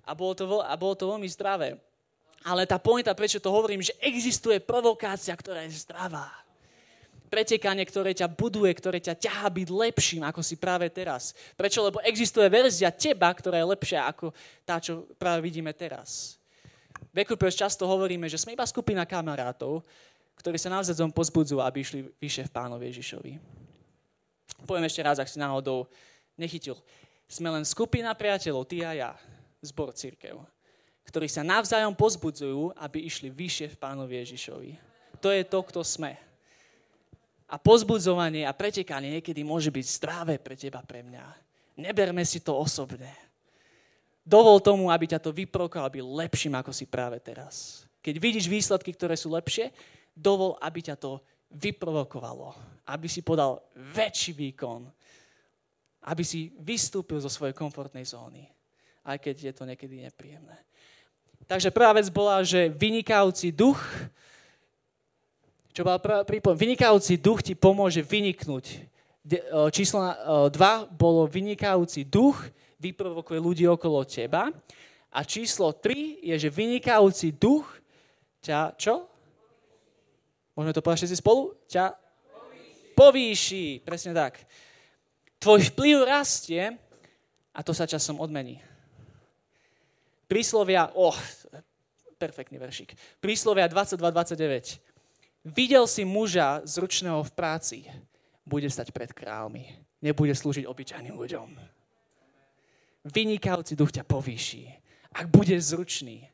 [0.05, 1.81] a bolo to, a bolo to veľmi zdravé.
[2.45, 6.29] Ale tá pointa, prečo to hovorím, že existuje provokácia, ktorá je zdravá.
[7.33, 11.33] Pretekanie, ktoré ťa buduje, ktoré ťa ťahá byť lepším, ako si práve teraz.
[11.57, 11.81] Prečo?
[11.81, 14.31] Lebo existuje verzia teba, ktorá je lepšia ako
[14.63, 16.37] tá, čo práve vidíme teraz.
[17.11, 19.83] V Ekupers často hovoríme, že sme iba skupina kamarátov,
[20.39, 23.33] ktorí sa navzájom pozbudzujú, aby išli vyššie v pánovi Ježišovi.
[24.69, 25.89] Poviem ešte raz, ak si náhodou
[26.37, 26.77] nechytil.
[27.25, 29.11] Sme len skupina priateľov, ty a ja,
[29.65, 30.37] zbor církev,
[31.09, 34.73] ktorí sa navzájom pozbudzujú, aby išli vyššie v pánovi Ježišovi.
[35.25, 36.13] To je to, kto sme.
[37.49, 41.25] A pozbudzovanie a pretekanie niekedy môže byť zdravé pre teba, pre mňa.
[41.81, 43.09] Neberme si to osobne.
[44.25, 47.85] Dovol tomu, aby ťa to vyprokal, aby lepším, ako si práve teraz.
[48.01, 49.73] Keď vidíš výsledky, ktoré sú lepšie,
[50.17, 51.21] dovol, aby ťa to
[51.53, 52.57] vyprovokovalo.
[52.89, 54.89] Aby si podal väčší výkon.
[56.09, 58.49] Aby si vystúpil zo svojej komfortnej zóny
[59.05, 60.57] aj keď je to niekedy nepríjemné.
[61.45, 63.77] Takže prvá vec bola, že vynikajúci duch,
[65.77, 68.89] čo bola prípom, vynikajúci duch ti pomôže vyniknúť.
[69.69, 70.01] Číslo
[70.49, 70.53] 2
[70.97, 72.49] bolo vynikajúci duch,
[72.81, 74.49] vyprovokuje ľudí okolo teba.
[75.15, 77.69] A číslo 3 je, že vynikajúci duch
[78.41, 79.05] ťa, čo?
[80.57, 81.55] Môžeme to povedať všetci spolu?
[81.71, 82.95] Ťa povýši.
[82.99, 83.67] povýši.
[83.85, 84.43] Presne tak.
[85.39, 86.73] Tvoj vplyv rastie
[87.53, 88.65] a to sa časom odmení.
[90.25, 91.17] Príslovia, oh,
[92.17, 92.97] perfektný veršik.
[93.21, 94.81] Príslovia 22.29.
[95.45, 97.79] Videl si muža zručného v práci.
[98.45, 99.73] bude stať pred kráľmi.
[100.05, 101.49] Nebude slúžiť obyčajným ľuďom.
[103.09, 104.69] Vynikajúci duch ťa povýši.
[105.13, 106.29] Ak budeš zručný,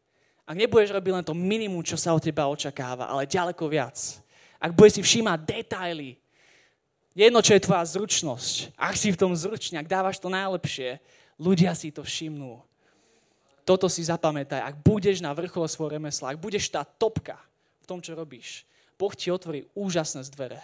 [0.47, 3.95] ak nebudeš robiť len to minimum, čo sa od teba očakáva, ale ďaleko viac.
[4.59, 6.18] Ak budeš si všímať detaily,
[7.14, 10.99] jedno, čo je tvoja zručnosť, ak si v tom zručný, ak dávaš to najlepšie,
[11.38, 12.62] ľudia si to všimnú.
[13.70, 14.66] Toto si zapamätaj.
[14.66, 17.38] Ak budeš na vrchole svojho remesla, ak budeš tá topka
[17.78, 18.66] v tom, čo robíš,
[18.98, 20.58] Boh ti otvorí úžasné dvere.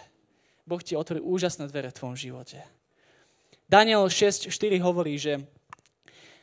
[0.67, 2.59] Boh ti otvorí úžasné dvere v tvojom živote.
[3.63, 4.51] Daniel 6.4
[4.83, 5.39] hovorí, že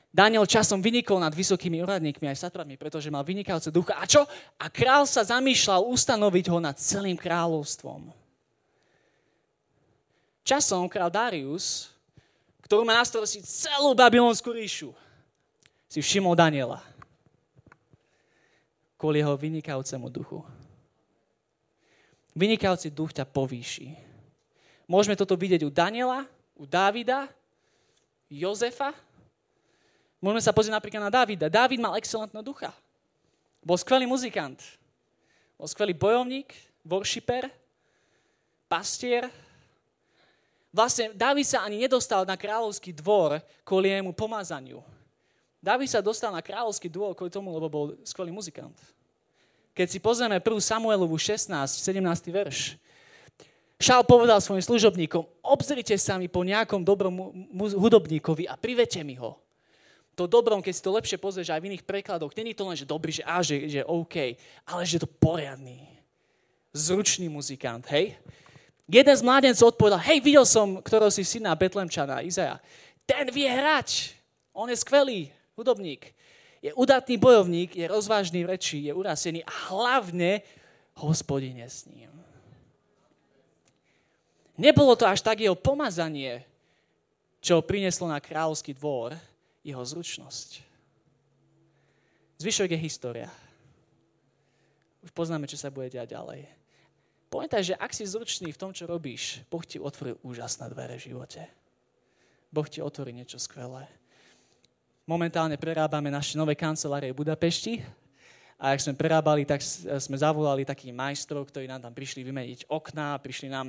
[0.08, 4.00] Daniel časom vynikol nad vysokými úradníkmi aj satrami, pretože mal vynikajúce ducha.
[4.00, 4.24] A čo?
[4.56, 8.08] A král sa zamýšľal ustanoviť ho nad celým kráľovstvom.
[10.48, 11.92] Časom král Darius,
[12.64, 14.96] ktorú má na starosti celú babylonskú ríšu,
[15.88, 16.82] si všimol Daniela
[19.04, 20.40] kvôli jeho vynikajúcemu duchu.
[22.32, 23.92] Vynikajúci duch ťa povýši.
[24.88, 26.24] Môžeme toto vidieť u Daniela,
[26.56, 27.28] u Dávida,
[28.32, 28.96] Jozefa.
[30.24, 31.52] Môžeme sa pozrieť napríklad na Dávida.
[31.52, 32.72] Dávid mal excelentného ducha.
[33.60, 34.56] Bol skvelý muzikant.
[35.60, 37.52] Bol skvelý bojovník, worshiper,
[38.72, 39.28] pastier.
[40.72, 43.36] Vlastne Dávid sa ani nedostal na kráľovský dvor
[43.68, 44.80] kvôli jemu pomazaniu.
[45.64, 48.76] Dávid sa dostal na kráľovský dvor kvôli tomu, lebo bol skvelý muzikant.
[49.72, 50.44] Keď si pozrieme 1.
[50.60, 51.48] Samuelovu 16,
[51.80, 52.04] 17.
[52.28, 52.76] verš,
[53.74, 59.34] Šál povedal svojim služobníkom, obzrite sa mi po nejakom dobrom hudobníkovi a privete mi ho.
[60.14, 62.86] To dobrom, keď si to lepšie pozrieš aj v iných prekladoch, není to len, že
[62.86, 65.82] dobrý, že á, že, že OK, ale že to poriadný,
[66.70, 68.14] zručný muzikant, hej?
[68.86, 72.62] Jeden z mládencov odpovedal, hej, videl som, ktorého si syna Betlemčana, Izaja.
[73.02, 74.14] Ten vie hrať,
[74.54, 76.14] on je skvelý hudobník.
[76.64, 80.40] Je udatný bojovník, je rozvážny v reči, je urasený a hlavne
[80.96, 82.08] hospodine s ním.
[84.54, 86.46] Nebolo to až tak jeho pomazanie,
[87.42, 89.18] čo prinieslo na kráľovský dvor
[89.66, 90.62] jeho zručnosť.
[92.38, 93.28] Zvyšok je história.
[95.04, 96.48] Už poznáme, čo sa bude diať ďalej.
[97.28, 101.12] Pamätaj, že ak si zručný v tom, čo robíš, Boh ti otvoril úžasné dvere v
[101.12, 101.42] živote.
[102.54, 103.90] Boh ti otvorí niečo skvelé.
[105.04, 107.84] Momentálne prerábame naše nové kancelárie v Budapešti
[108.56, 109.60] a ak sme prerábali, tak
[110.00, 113.68] sme zavolali takých majstrov, ktorí nám tam prišli vymeniť okná, prišli nám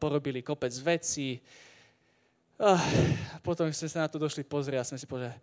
[0.00, 1.44] porobili kopec vecí.
[2.56, 2.80] Uh,
[3.44, 5.36] potom sme sa na to došli pozrieť a sme si povedali,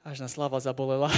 [0.00, 1.12] až na slava zabolela.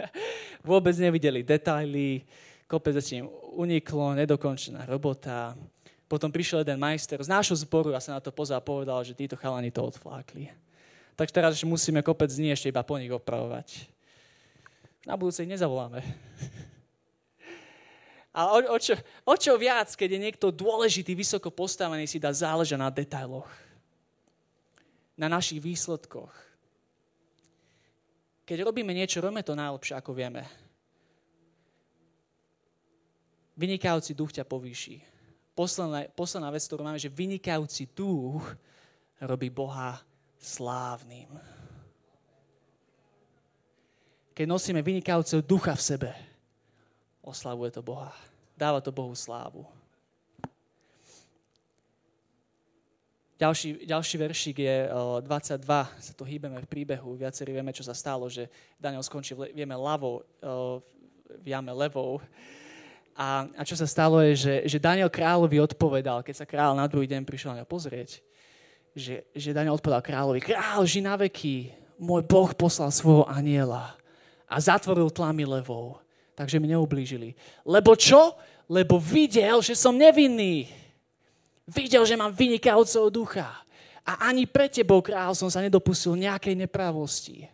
[0.64, 2.24] Vôbec nevideli detaily,
[2.64, 5.52] kopec vecí im uniklo, nedokončená robota.
[6.08, 9.12] Potom prišiel jeden majster z nášho zboru a sa na to pozrel a povedal, že
[9.12, 10.63] títo chalani to odflákli.
[11.14, 13.86] Tak teraz musíme kopec dní ešte iba po nich opravovať.
[15.06, 16.02] Na budúcej nezavoláme.
[18.34, 22.34] A o, o, čo, o čo viac, keď je niekto dôležitý, vysoko postavený, si dá
[22.34, 23.46] záležať na detailoch.
[25.14, 26.34] Na našich výsledkoch.
[28.42, 30.42] Keď robíme niečo, robíme to najlepšie, ako vieme.
[33.54, 34.98] Vynikajúci duch ťa povýši.
[35.54, 38.42] Posledná, posledná vec, ktorú máme, že vynikajúci duch
[39.22, 40.02] robí Boha
[40.44, 41.32] slávnym.
[44.36, 46.10] Keď nosíme vynikajúceho ducha v sebe,
[47.24, 48.12] oslavuje to Boha.
[48.52, 49.64] Dáva to Bohu slávu.
[53.34, 54.76] Ďalší, ďalší veršík je
[55.26, 55.66] 22,
[55.98, 58.46] sa to hýbeme v príbehu, viacerí vieme, čo sa stalo, že
[58.78, 60.22] Daniel skončil, vieme, ľavou,
[61.42, 62.22] v jame levou.
[63.18, 66.86] A, a čo sa stalo je, že, že Daniel kráľovi odpovedal, keď sa kráľ na
[66.86, 68.22] druhý deň prišiel na ňo pozrieť,
[68.94, 73.98] že, že Daniel odpovedal kráľovi, kráľ, ži na veky, môj Boh poslal svojho aniela
[74.46, 77.32] a zatvoril tlamy levou takže mi neublížili.
[77.62, 78.34] Lebo čo?
[78.66, 80.68] Lebo videl, že som nevinný.
[81.64, 83.48] Videl, že mám vynikajúceho ducha.
[84.04, 87.48] A ani pre tebou, kráľ, som sa nedopustil nejakej nepravosti.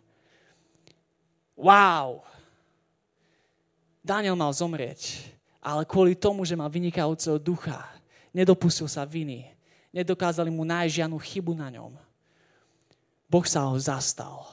[1.55, 2.27] Wow!
[4.01, 5.29] Daniel mal zomrieť,
[5.61, 7.85] ale kvôli tomu, že má vynikajúceho ducha,
[8.33, 9.47] nedopustil sa viny.
[9.91, 11.91] Nedokázali mu nájsť žiadnu chybu na ňom.
[13.27, 14.51] Boh sa ho zastal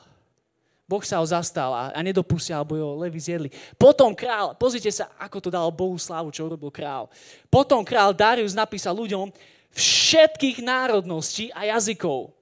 [0.88, 3.52] Boh sa ho zastal a, a nedopustil, alebo ho levy zjedli.
[3.76, 7.12] Potom král, pozrite sa, ako to dal Bohu slávu, čo urobil král.
[7.52, 9.28] Potom král Darius napísal ľuďom
[9.76, 12.32] všetkých národností a jazykov,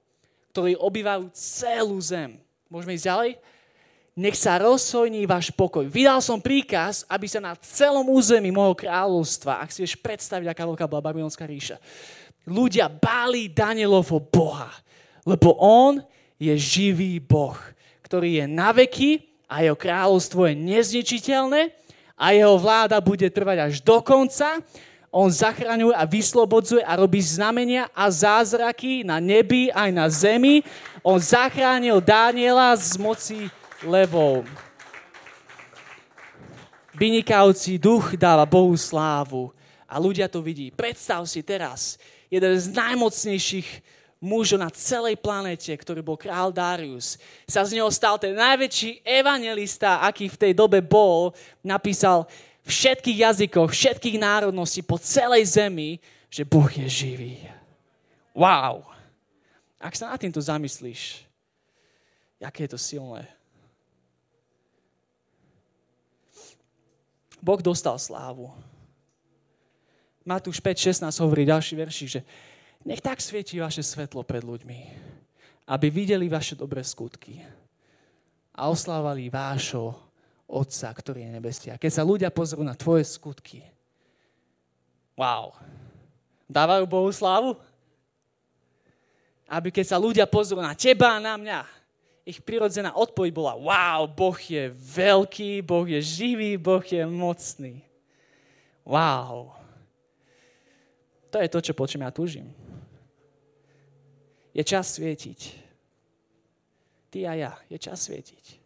[0.55, 2.39] ktorí obývajú celú zem.
[2.71, 3.31] Môžeme ísť ďalej?
[4.17, 5.83] Nech sa rozhojní váš pokoj.
[5.83, 10.63] Vydal som príkaz, aby sa na celom území môjho kráľovstva, ak si vieš predstaviť, aká
[10.63, 11.77] veľká bola babylonská ríša,
[12.47, 14.71] ľudia báli Danielovho Boha,
[15.27, 15.99] lebo on
[16.39, 17.59] je živý Boh
[18.07, 21.75] ktorý je na veky a jeho kráľovstvo je nezničiteľné
[22.15, 24.63] a jeho vláda bude trvať až do konca.
[25.11, 30.63] On zachraňuje a vyslobodzuje a robí znamenia a zázraky na nebi aj na zemi.
[31.03, 33.39] On zachránil Daniela z moci
[33.83, 34.47] levou.
[36.95, 39.51] Vynikajúci duch dáva Bohu slávu
[39.83, 40.71] a ľudia to vidí.
[40.71, 43.69] Predstav si teraz, jeden z najmocnejších
[44.17, 50.01] mužov na celej planete, ktorý bol král Darius, sa z neho stal ten najväčší evangelista,
[50.01, 52.25] aký v tej dobe bol, napísal
[52.65, 57.39] všetkých jazykoch, všetkých národností po celej zemi, že Boh je živý.
[58.35, 58.83] Wow!
[59.77, 61.23] Ak sa nad týmto zamyslíš,
[62.41, 63.23] aké je to silné.
[67.37, 68.49] Boh dostal slávu.
[70.27, 72.21] Matúš 5.16 hovorí ďalší verši, že
[72.83, 74.79] nech tak svieti vaše svetlo pred ľuďmi,
[75.71, 77.39] aby videli vaše dobré skutky
[78.51, 79.95] a oslávali vášho
[80.43, 81.79] Otca, ktorý je nebestia.
[81.79, 83.63] Keď sa ľudia pozrú na tvoje skutky,
[85.15, 85.55] wow,
[86.47, 87.55] dávajú Bohu slávu?
[89.47, 91.59] Aby keď sa ľudia pozrú na teba a na mňa,
[92.27, 97.79] ich prirodzená odpoveď bola, wow, Boh je veľký, Boh je živý, Boh je mocný.
[98.83, 99.56] Wow.
[101.31, 102.47] To je to, čo po čom ja túžim.
[104.55, 105.39] Je čas svietiť.
[107.13, 108.57] Ty a ja, je čas svietiť.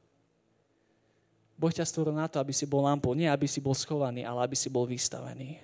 [1.62, 4.50] Boh ťa stvoril na to, aby si bol lampou, nie aby si bol schovaný, ale
[4.50, 5.62] aby si bol vystavený.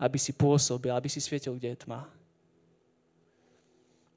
[0.00, 2.08] Aby si pôsobil, aby si svietil, kde je tma.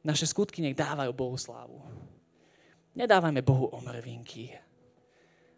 [0.08, 1.84] Naše skutky nech dávajú Bohu slávu.
[2.96, 4.56] Nedávajme Bohu omrvinky.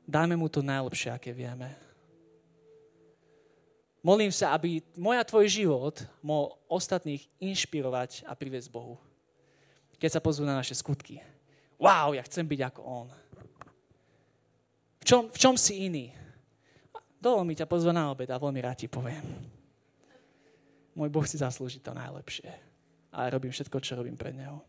[0.03, 1.92] Dajme mu to najlepšie, aké vieme.
[4.03, 8.99] Molím sa, aby moja tvoj život mohol ostatných inšpirovať a priviesť Bohu
[10.03, 11.23] keď sa pozrú na naše skutky.
[11.79, 13.07] Wow, ja chcem byť ako on.
[14.99, 16.11] V čom, v čom si iný?
[17.23, 19.23] Dovol mi ťa pozvať na obed a veľmi rád ti poviem.
[20.91, 22.51] Môj Boh si zaslúži to najlepšie.
[23.15, 24.59] A robím všetko, čo robím pre Neho.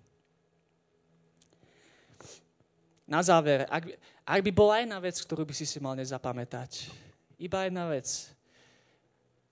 [3.10, 3.90] Na záver, ak,
[4.22, 6.94] ak by bola jedna vec, ktorú by si si mal nezapamätať,
[7.42, 8.30] iba jedna vec,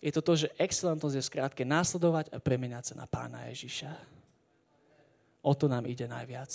[0.03, 3.95] je to to, že excelentnosť je skrátke následovať a premeniať sa na pána Ježiša.
[5.47, 6.51] O to nám ide najviac.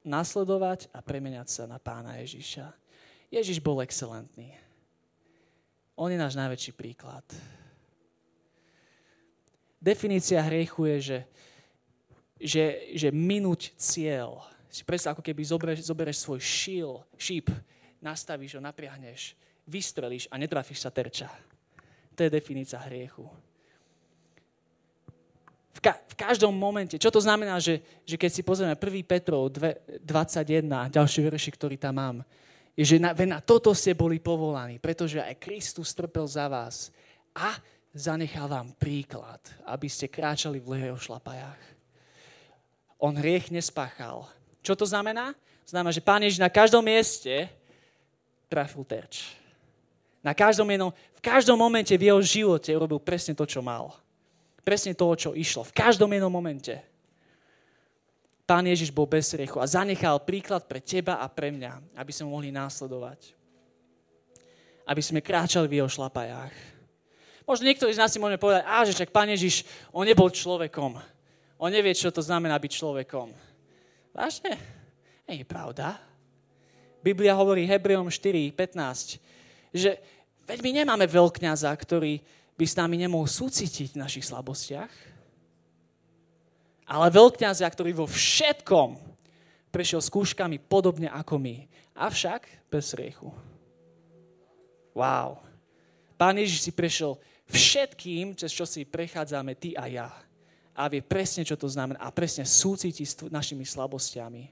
[0.00, 2.72] Nasledovať a premeniať sa na pána Ježiša.
[3.28, 4.56] Ježiš bol excelentný.
[5.92, 7.24] On je náš najväčší príklad.
[9.76, 11.18] Definícia hriechu je, že,
[12.40, 12.64] že,
[12.96, 14.40] že minúť cieľ.
[14.72, 17.52] Si predstav, ako keby zoberieš, zoberieš svoj šíl, šíp,
[18.00, 19.36] nastavíš ho, napriahneš,
[19.68, 21.28] vystrelíš a netrafíš sa terča.
[22.16, 23.28] To je definícia hriechu
[25.76, 26.96] v, ka- v každom momente.
[26.96, 28.80] Čo to znamená, že, že keď si pozrieme 1.
[29.04, 32.16] Petrov 2, 21, ďalší verši, ktorý tam mám,
[32.72, 36.92] je, že na, na toto ste boli povolaní, pretože aj Kristus trpel za vás
[37.36, 37.56] a
[37.92, 41.60] zanechal vám príklad, aby ste kráčali v jeho šlapajách.
[42.96, 44.24] On hriech nespáchal.
[44.64, 45.36] Čo to znamená?
[45.68, 47.52] Znamená, že Pán Ježiš na každom mieste
[48.48, 49.36] trafil terč.
[50.26, 53.94] Na každom jednom, v každom momente v jeho živote urobil presne to, čo mal
[54.66, 55.62] presne toho, čo išlo.
[55.62, 56.74] V každom jednom momente.
[58.42, 62.34] Pán Ježiš bol bez riechu a zanechal príklad pre teba a pre mňa, aby sme
[62.34, 63.30] mohli následovať.
[64.82, 66.54] Aby sme kráčali v jeho šlapajách.
[67.46, 69.62] Možno niektorí z nás si môžeme povedať, že čak Pán Ježiš,
[69.94, 70.98] on nebol človekom.
[71.62, 73.30] On nevie, čo to znamená byť človekom.
[74.10, 74.58] Vážne?
[75.30, 75.94] Nie je pravda.
[77.06, 79.22] Biblia hovorí Hebreom 4, 15,
[79.70, 79.94] že
[80.46, 82.22] veď my nemáme veľkňaza, ktorý
[82.56, 84.92] by s nami nemohol súcitiť v našich slabostiach.
[86.86, 88.96] Ale veľkňazia, ktorý vo všetkom
[89.74, 91.66] prešiel skúškami podobne ako my.
[91.98, 93.28] Avšak bez riechu.
[94.96, 95.42] Wow.
[96.16, 97.20] Pán Ježiš si prešiel
[97.52, 100.08] všetkým, cez čo si prechádzame ty a ja.
[100.72, 102.00] A vie presne, čo to znamená.
[102.00, 104.48] A presne súciti s našimi slabostiami.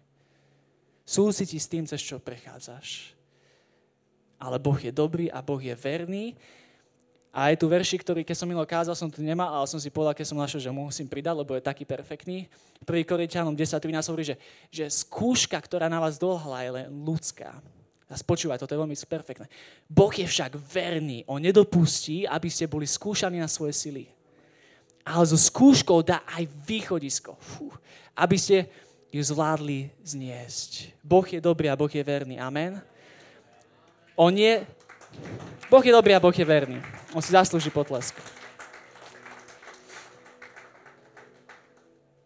[1.04, 3.13] Súciti s tým, cez čo prechádzaš.
[4.40, 6.34] Ale Boh je dobrý a Boh je verný
[7.34, 9.90] a je tu verši, ktorý, keď som milo kázal, som tu nemal, ale som si
[9.90, 12.46] povedal, keď som našiel, že musím pridať, lebo je taký perfektný.
[12.86, 13.02] 1.
[13.02, 14.38] Korintianom 10.13 hovorí, že,
[14.70, 17.58] že skúška, ktorá na vás dohla, je len ľudská.
[18.06, 19.50] A spočúvaj, toto je veľmi perfektné.
[19.90, 21.26] Boh je však verný.
[21.26, 24.06] On nedopustí, aby ste boli skúšaní na svoje sily.
[25.02, 27.34] Ale so skúškou dá aj východisko.
[27.42, 27.74] Fú,
[28.14, 28.70] aby ste
[29.10, 30.94] ju zvládli zniesť.
[31.02, 32.38] Boh je dobrý a Boh je verný.
[32.38, 32.78] Amen.
[34.14, 34.62] On je...
[35.70, 36.78] Boh je dobrý a Boh je verný.
[37.14, 38.14] On si zaslúži potlesk.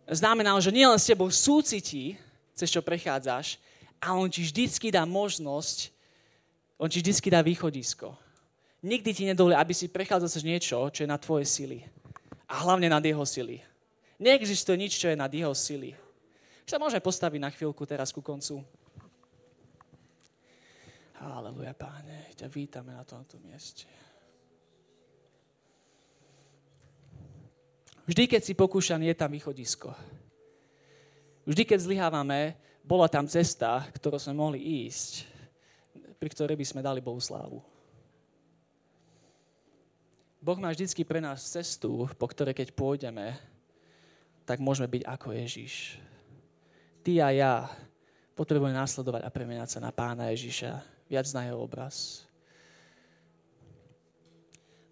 [0.08, 2.16] Znamená, že nielen s tebou súcití,
[2.56, 3.60] cez čo prechádzaš,
[4.00, 5.92] ale on ti vždycky dá možnosť,
[6.80, 8.16] on ti vždycky dá východisko.
[8.80, 11.84] Nikdy ti nedovolí, aby si prechádzal cez niečo, čo je na tvoje sily.
[12.48, 13.60] a hlavne nad jeho sily.
[14.16, 15.92] Neexistuje nič, čo je nad jeho sily.
[16.64, 18.64] Sa môžeme postaviť na chvíľku teraz ku koncu.
[21.18, 23.90] Aleluja, páne, ťa vítame na tomto mieste.
[28.06, 29.90] Vždy, keď si pokúšaný, je tam východisko.
[31.42, 32.54] Vždy, keď zlyhávame,
[32.86, 35.26] bola tam cesta, ktorou sme mohli ísť,
[36.16, 37.60] pri ktorej by sme dali Bohu slávu.
[40.38, 43.34] Boh má vždycky pre nás cestu, po ktorej keď pôjdeme,
[44.46, 45.98] tak môžeme byť ako Ježiš.
[47.02, 47.52] Ty a ja
[48.38, 52.28] potrebujeme následovať a premeniať sa na pána Ježiša, viac na jeho obraz.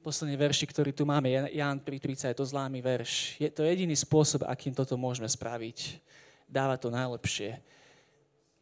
[0.00, 3.36] Posledný verši, ktorý tu máme, Jan 3.30, je to zlámy verš.
[3.42, 5.98] Je to jediný spôsob, akým toto môžeme spraviť.
[6.46, 7.58] Dáva to najlepšie.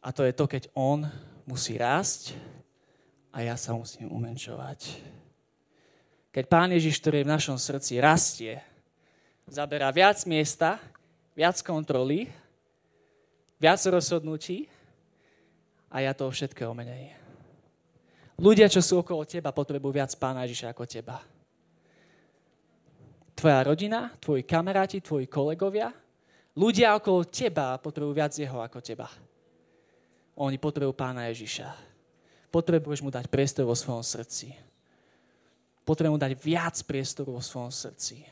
[0.01, 1.05] A to je to, keď on
[1.45, 2.33] musí rásť
[3.29, 5.01] a ja sa musím umenšovať.
[6.33, 8.59] Keď Pán Ježiš, ktorý je v našom srdci, rastie,
[9.45, 10.81] zaberá viac miesta,
[11.37, 12.27] viac kontroly,
[13.61, 14.65] viac rozhodnutí
[15.93, 17.24] a ja toho všetkého menej.
[18.35, 21.17] Ľudia, čo sú okolo teba, potrebujú viac Pána Ježiša ako teba.
[23.35, 25.91] Tvoja rodina, tvoji kamaráti, tvoji kolegovia,
[26.55, 29.07] ľudia okolo teba potrebujú viac Jeho ako teba.
[30.39, 31.67] Oni potrebujú Pána Ježiša.
[32.51, 34.65] Potrebuješ mu dať priestor vo svojom srdci
[35.85, 38.25] potrebujem dať viac priestoru vo svojom srdci.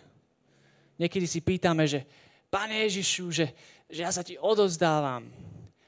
[0.98, 2.04] Niekedy si pýtame, že
[2.50, 3.50] Pane Ježišu, že,
[3.90, 5.26] že ja sa ti odozdávam,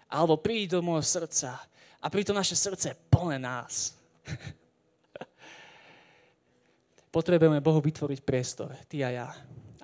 [0.10, 1.62] alebo príď do môjho srdca
[2.02, 3.94] a pritom naše srdce je plné nás.
[7.16, 9.28] Potrebujeme Bohu vytvoriť priestor, ty a ja,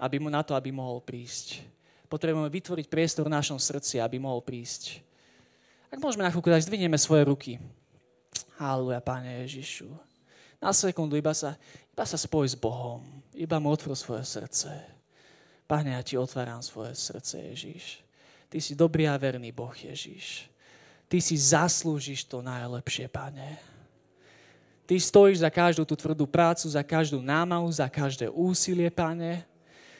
[0.01, 1.63] aby mu na to, aby mohol prísť.
[2.11, 4.99] Potrebujeme vytvoriť priestor v našom srdci, aby mohol prísť.
[5.87, 7.55] Ak môžeme na chvíľku dať, zdvinieme svoje ruky.
[8.59, 10.11] Halleluja, Pane Ježišu
[10.61, 11.57] na sekundu iba sa,
[11.89, 13.01] iba sa spoj s Bohom.
[13.33, 14.69] Iba mu otvor svoje srdce.
[15.65, 18.05] Pane, ja ti otváram svoje srdce, Ježiš.
[18.45, 20.45] Ty si dobrý a verný Boh, Ježiš.
[21.09, 23.57] Ty si zaslúžiš to najlepšie, Pane.
[24.91, 29.47] Ty stojíš za každú tú tvrdú prácu, za každú námahu, za každé úsilie, Pane.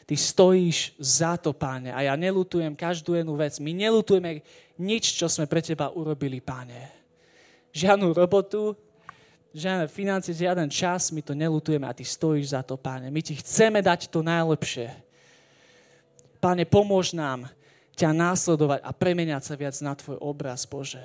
[0.04, 1.96] Ty stojíš za to, Pane.
[1.96, 3.56] A ja nelutujem každú jednu vec.
[3.64, 4.44] My nelutujeme
[4.76, 6.92] nič, čo sme pre Teba urobili, Pane.
[7.72, 8.76] Žiadnu robotu,
[9.56, 13.08] žiadne financie, žiaden čas, my to nelutujeme a ty stojíš za to, páne.
[13.08, 14.92] My ti chceme dať to najlepšie.
[16.44, 17.48] Páne, pomôž nám
[17.96, 21.00] ťa následovať a premeniať sa viac na tvoj obraz, Bože.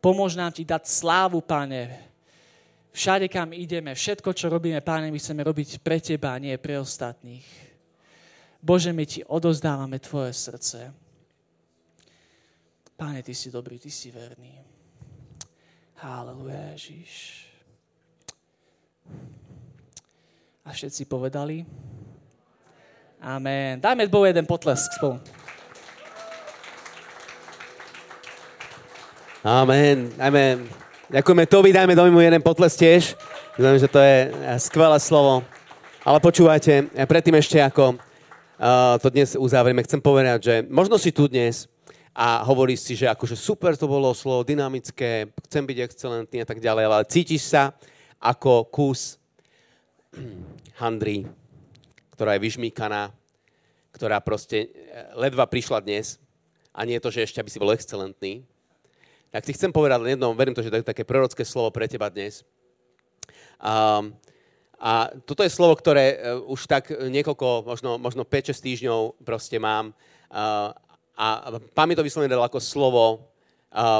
[0.00, 2.13] Pomôž nám ti dať slávu, páne.
[2.94, 7.42] Všade, kam ideme, všetko, čo robíme, páne, my chceme robiť pre teba, nie pre ostatných.
[8.62, 10.94] Bože, my ti odozdávame tvoje srdce.
[12.94, 14.62] Páne, ty si dobrý, ty si verný.
[15.98, 17.12] Haleluja, Ježiš.
[20.62, 21.66] A všetci povedali?
[23.18, 23.82] Amen.
[23.82, 25.18] Dajme Bohu jeden potlesk spolu.
[29.42, 30.14] Amen.
[30.22, 30.83] Amen.
[31.04, 33.12] Ďakujeme Tobi, dajme domu jeden potlesk tiež.
[33.60, 35.44] Myslím, že to je skvelé slovo.
[36.00, 41.28] Ale počúvajte, predtým ešte ako uh, to dnes uzavrieme, chcem povedať, že možno si tu
[41.28, 41.68] dnes
[42.16, 46.64] a hovoríš si, že akože super to bolo slovo, dynamické, chcem byť excelentný a tak
[46.64, 47.76] ďalej, ale cítiš sa
[48.16, 49.20] ako kus
[50.80, 51.28] handry,
[52.16, 53.12] ktorá je vyžmíkaná,
[53.92, 56.16] ktorá proste eh, ledva prišla dnes
[56.72, 58.48] a nie je to, že ešte aby si bol excelentný.
[59.34, 61.90] Tak ti chcem povedať len jedno, verím to, že to je také prorocké slovo pre
[61.90, 62.46] teba dnes.
[63.58, 63.98] A,
[64.78, 69.90] a toto je slovo, ktoré eh, už tak niekoľko, možno, možno 5-6 týždňov proste mám.
[70.30, 70.70] A,
[71.18, 71.26] a
[71.74, 73.26] pán mi to vyslovene dal ako slovo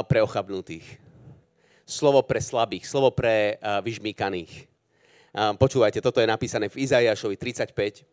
[0.07, 1.03] pre ochabnutých.
[1.83, 4.71] Slovo pre slabých, slovo pre vyžmíkaných.
[5.35, 8.07] Počúvajte, toto je napísané v Izaiášovi 35,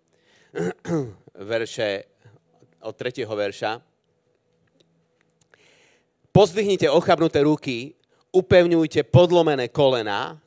[1.55, 1.89] verše
[2.83, 3.27] od 3.
[3.27, 3.92] verša.
[6.33, 7.93] Pozdvihnite ochabnuté ruky,
[8.33, 10.41] upevňujte podlomené kolena.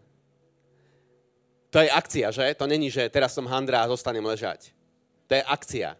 [1.69, 2.57] To je akcia, že?
[2.57, 4.73] To není, že teraz som handra a zostanem ležať.
[5.29, 5.93] To je akcia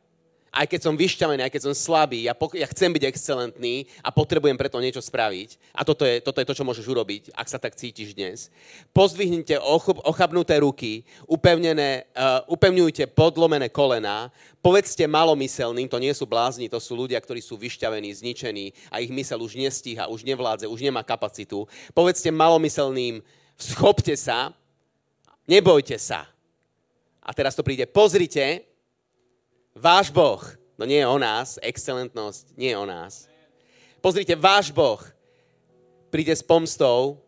[0.56, 4.08] aj keď som vyšťavený, aj keď som slabý, ja, po, ja chcem byť excelentný a
[4.08, 5.76] potrebujem preto niečo spraviť.
[5.76, 8.48] A toto je, toto je to, čo môžeš urobiť, ak sa tak cítiš dnes.
[8.96, 9.60] Pozdvihnite
[10.08, 14.32] ochabnuté ruky, upevnené, uh, upevňujte podlomené kolená,
[14.64, 19.12] povedzte malomyselným, to nie sú blázni, to sú ľudia, ktorí sú vyšťavení, zničení a ich
[19.12, 21.68] mysel už nestíha, už nevládze, už nemá kapacitu.
[21.92, 23.20] Povedzte malomyselným,
[23.60, 24.56] schopte sa,
[25.52, 26.32] nebojte sa.
[27.20, 28.75] A teraz to príde, pozrite,
[29.76, 30.40] Váš Boh,
[30.80, 33.28] no nie je o nás, excelentnosť nie je o nás.
[34.00, 35.04] Pozrite, váš Boh
[36.08, 37.20] príde s pomstou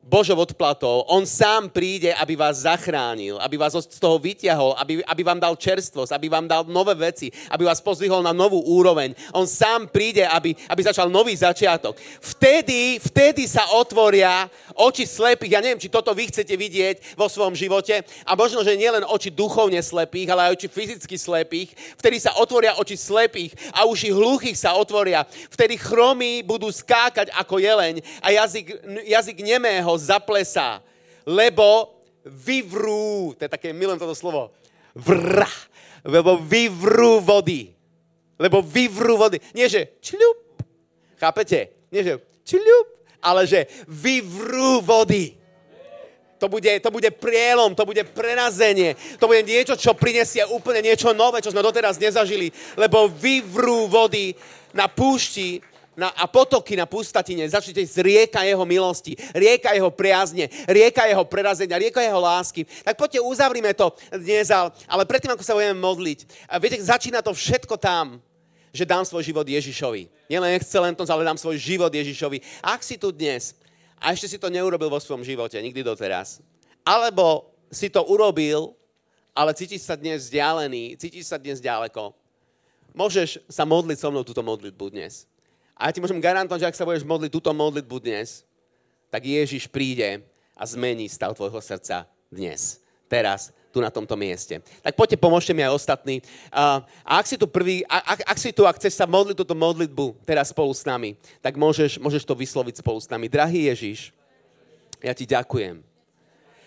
[0.00, 1.04] Božou odplatou.
[1.10, 5.58] On sám príde, aby vás zachránil, aby vás z toho vyťahol, aby, aby vám dal
[5.58, 9.12] čerstvosť, aby vám dal nové veci, aby vás pozvihol na novú úroveň.
[9.36, 12.00] On sám príde, aby, aby začal nový začiatok.
[12.22, 14.48] Vtedy, vtedy sa otvoria
[14.80, 15.52] oči slepých.
[15.52, 18.00] Ja neviem, či toto vy chcete vidieť vo svojom živote.
[18.24, 21.76] A možno, že nielen oči duchovne slepých, ale aj oči fyzicky slepých.
[22.00, 25.28] Vtedy sa otvoria oči slepých a uši hluchých sa otvoria.
[25.52, 30.78] Vtedy chromí budú skákať ako jeleň a jazyk, jazyk nemého ho zaplesá,
[31.26, 34.54] lebo vyvrú, to je také, milujem toto slovo,
[34.94, 35.50] vrá,
[36.06, 37.74] lebo vyvrú vody.
[38.40, 39.36] Lebo vyvrú vody.
[39.52, 40.64] Nie, že čľup,
[41.18, 41.90] chápete?
[41.92, 42.14] Nie, že
[42.46, 45.36] čľup, ale že vyvrú vody.
[46.40, 51.12] To bude, to bude prielom, to bude prerazenie, to bude niečo, čo prinesie úplne niečo
[51.12, 52.48] nové, čo sme doteraz nezažili,
[52.80, 54.32] lebo vyvrú vody
[54.72, 55.60] na púšti
[56.00, 61.28] na, a potoky na pustatine, začnite z rieka jeho milosti, rieka jeho priazne, rieka jeho
[61.28, 62.64] prerazenia, rieka jeho lásky.
[62.64, 64.48] Tak poďte, uzavrime to dnes,
[64.88, 66.18] ale predtým, ako sa budeme modliť,
[66.56, 68.16] viete, začína to všetko tam,
[68.70, 70.06] že dám svoj život Ježišovi.
[70.30, 72.62] Nielen excelentnosť, ale dám svoj život Ježišovi.
[72.62, 73.54] Ak si tu dnes
[73.98, 76.38] a ešte si to neurobil vo svojom živote, nikdy doteraz,
[76.86, 78.74] alebo si to urobil,
[79.34, 82.14] ale cítiš sa dnes vzdialený, cítiš sa dnes ďaleko,
[82.94, 85.26] môžeš sa modliť so mnou túto modlitbu dnes.
[85.78, 88.44] A ja ti môžem garantovať, že ak sa budeš modliť túto modlitbu dnes,
[89.08, 90.22] tak Ježiš príde
[90.54, 94.58] a zmení stav tvojho srdca dnes, teraz, tu na tomto mieste.
[94.82, 96.20] Tak poďte, pomôžte mi aj ostatní.
[96.50, 100.26] A ak si tu prvý, ak, ak si tu a chceš sa modliť túto modlitbu
[100.26, 103.30] teraz spolu s nami, tak môžeš, môžeš to vysloviť spolu s nami.
[103.30, 104.10] Drahý Ježiš,
[104.98, 105.80] ja ti ďakujem,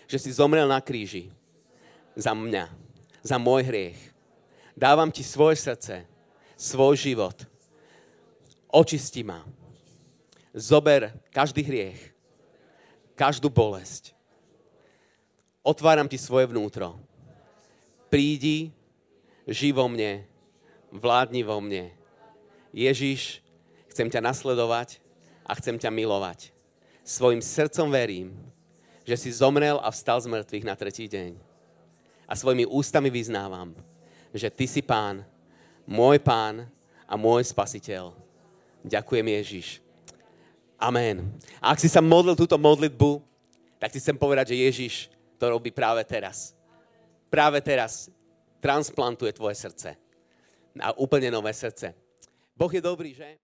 [0.08, 1.28] že si zomrel na kríži
[2.16, 2.72] za mňa,
[3.20, 4.00] za môj hriech.
[4.74, 6.08] Dávam ti svoje srdce,
[6.56, 7.36] svoj život–
[8.74, 9.46] Očisti ma.
[10.50, 12.10] Zober každý hriech,
[13.14, 14.13] každú bolesť.
[15.64, 17.00] Otváram ti svoje vnútro.
[18.12, 18.68] Prídi,
[19.48, 20.28] ži vo mne,
[20.92, 21.88] vládni vo mne.
[22.70, 23.40] Ježiš,
[23.88, 25.00] chcem ťa nasledovať
[25.48, 26.52] a chcem ťa milovať.
[27.00, 28.36] Svojim srdcom verím,
[29.08, 31.32] že si zomrel a vstal z mŕtvych na tretí deň.
[32.28, 33.72] A svojimi ústami vyznávam,
[34.36, 35.24] že ty si pán,
[35.88, 36.68] môj pán
[37.08, 38.24] a môj spasiteľ
[38.84, 39.66] Ďakujem Ježiš.
[40.76, 41.32] Amen.
[41.56, 43.24] A ak si sa modlil túto modlitbu,
[43.80, 44.94] tak ti chcem povedať, že Ježiš
[45.38, 46.56] to robí práve teraz.
[47.28, 48.08] Práve teraz
[48.62, 49.90] transplantuje tvoje srdce.
[50.80, 51.94] A úplne nové srdce.
[52.54, 53.43] Boh je dobrý, že?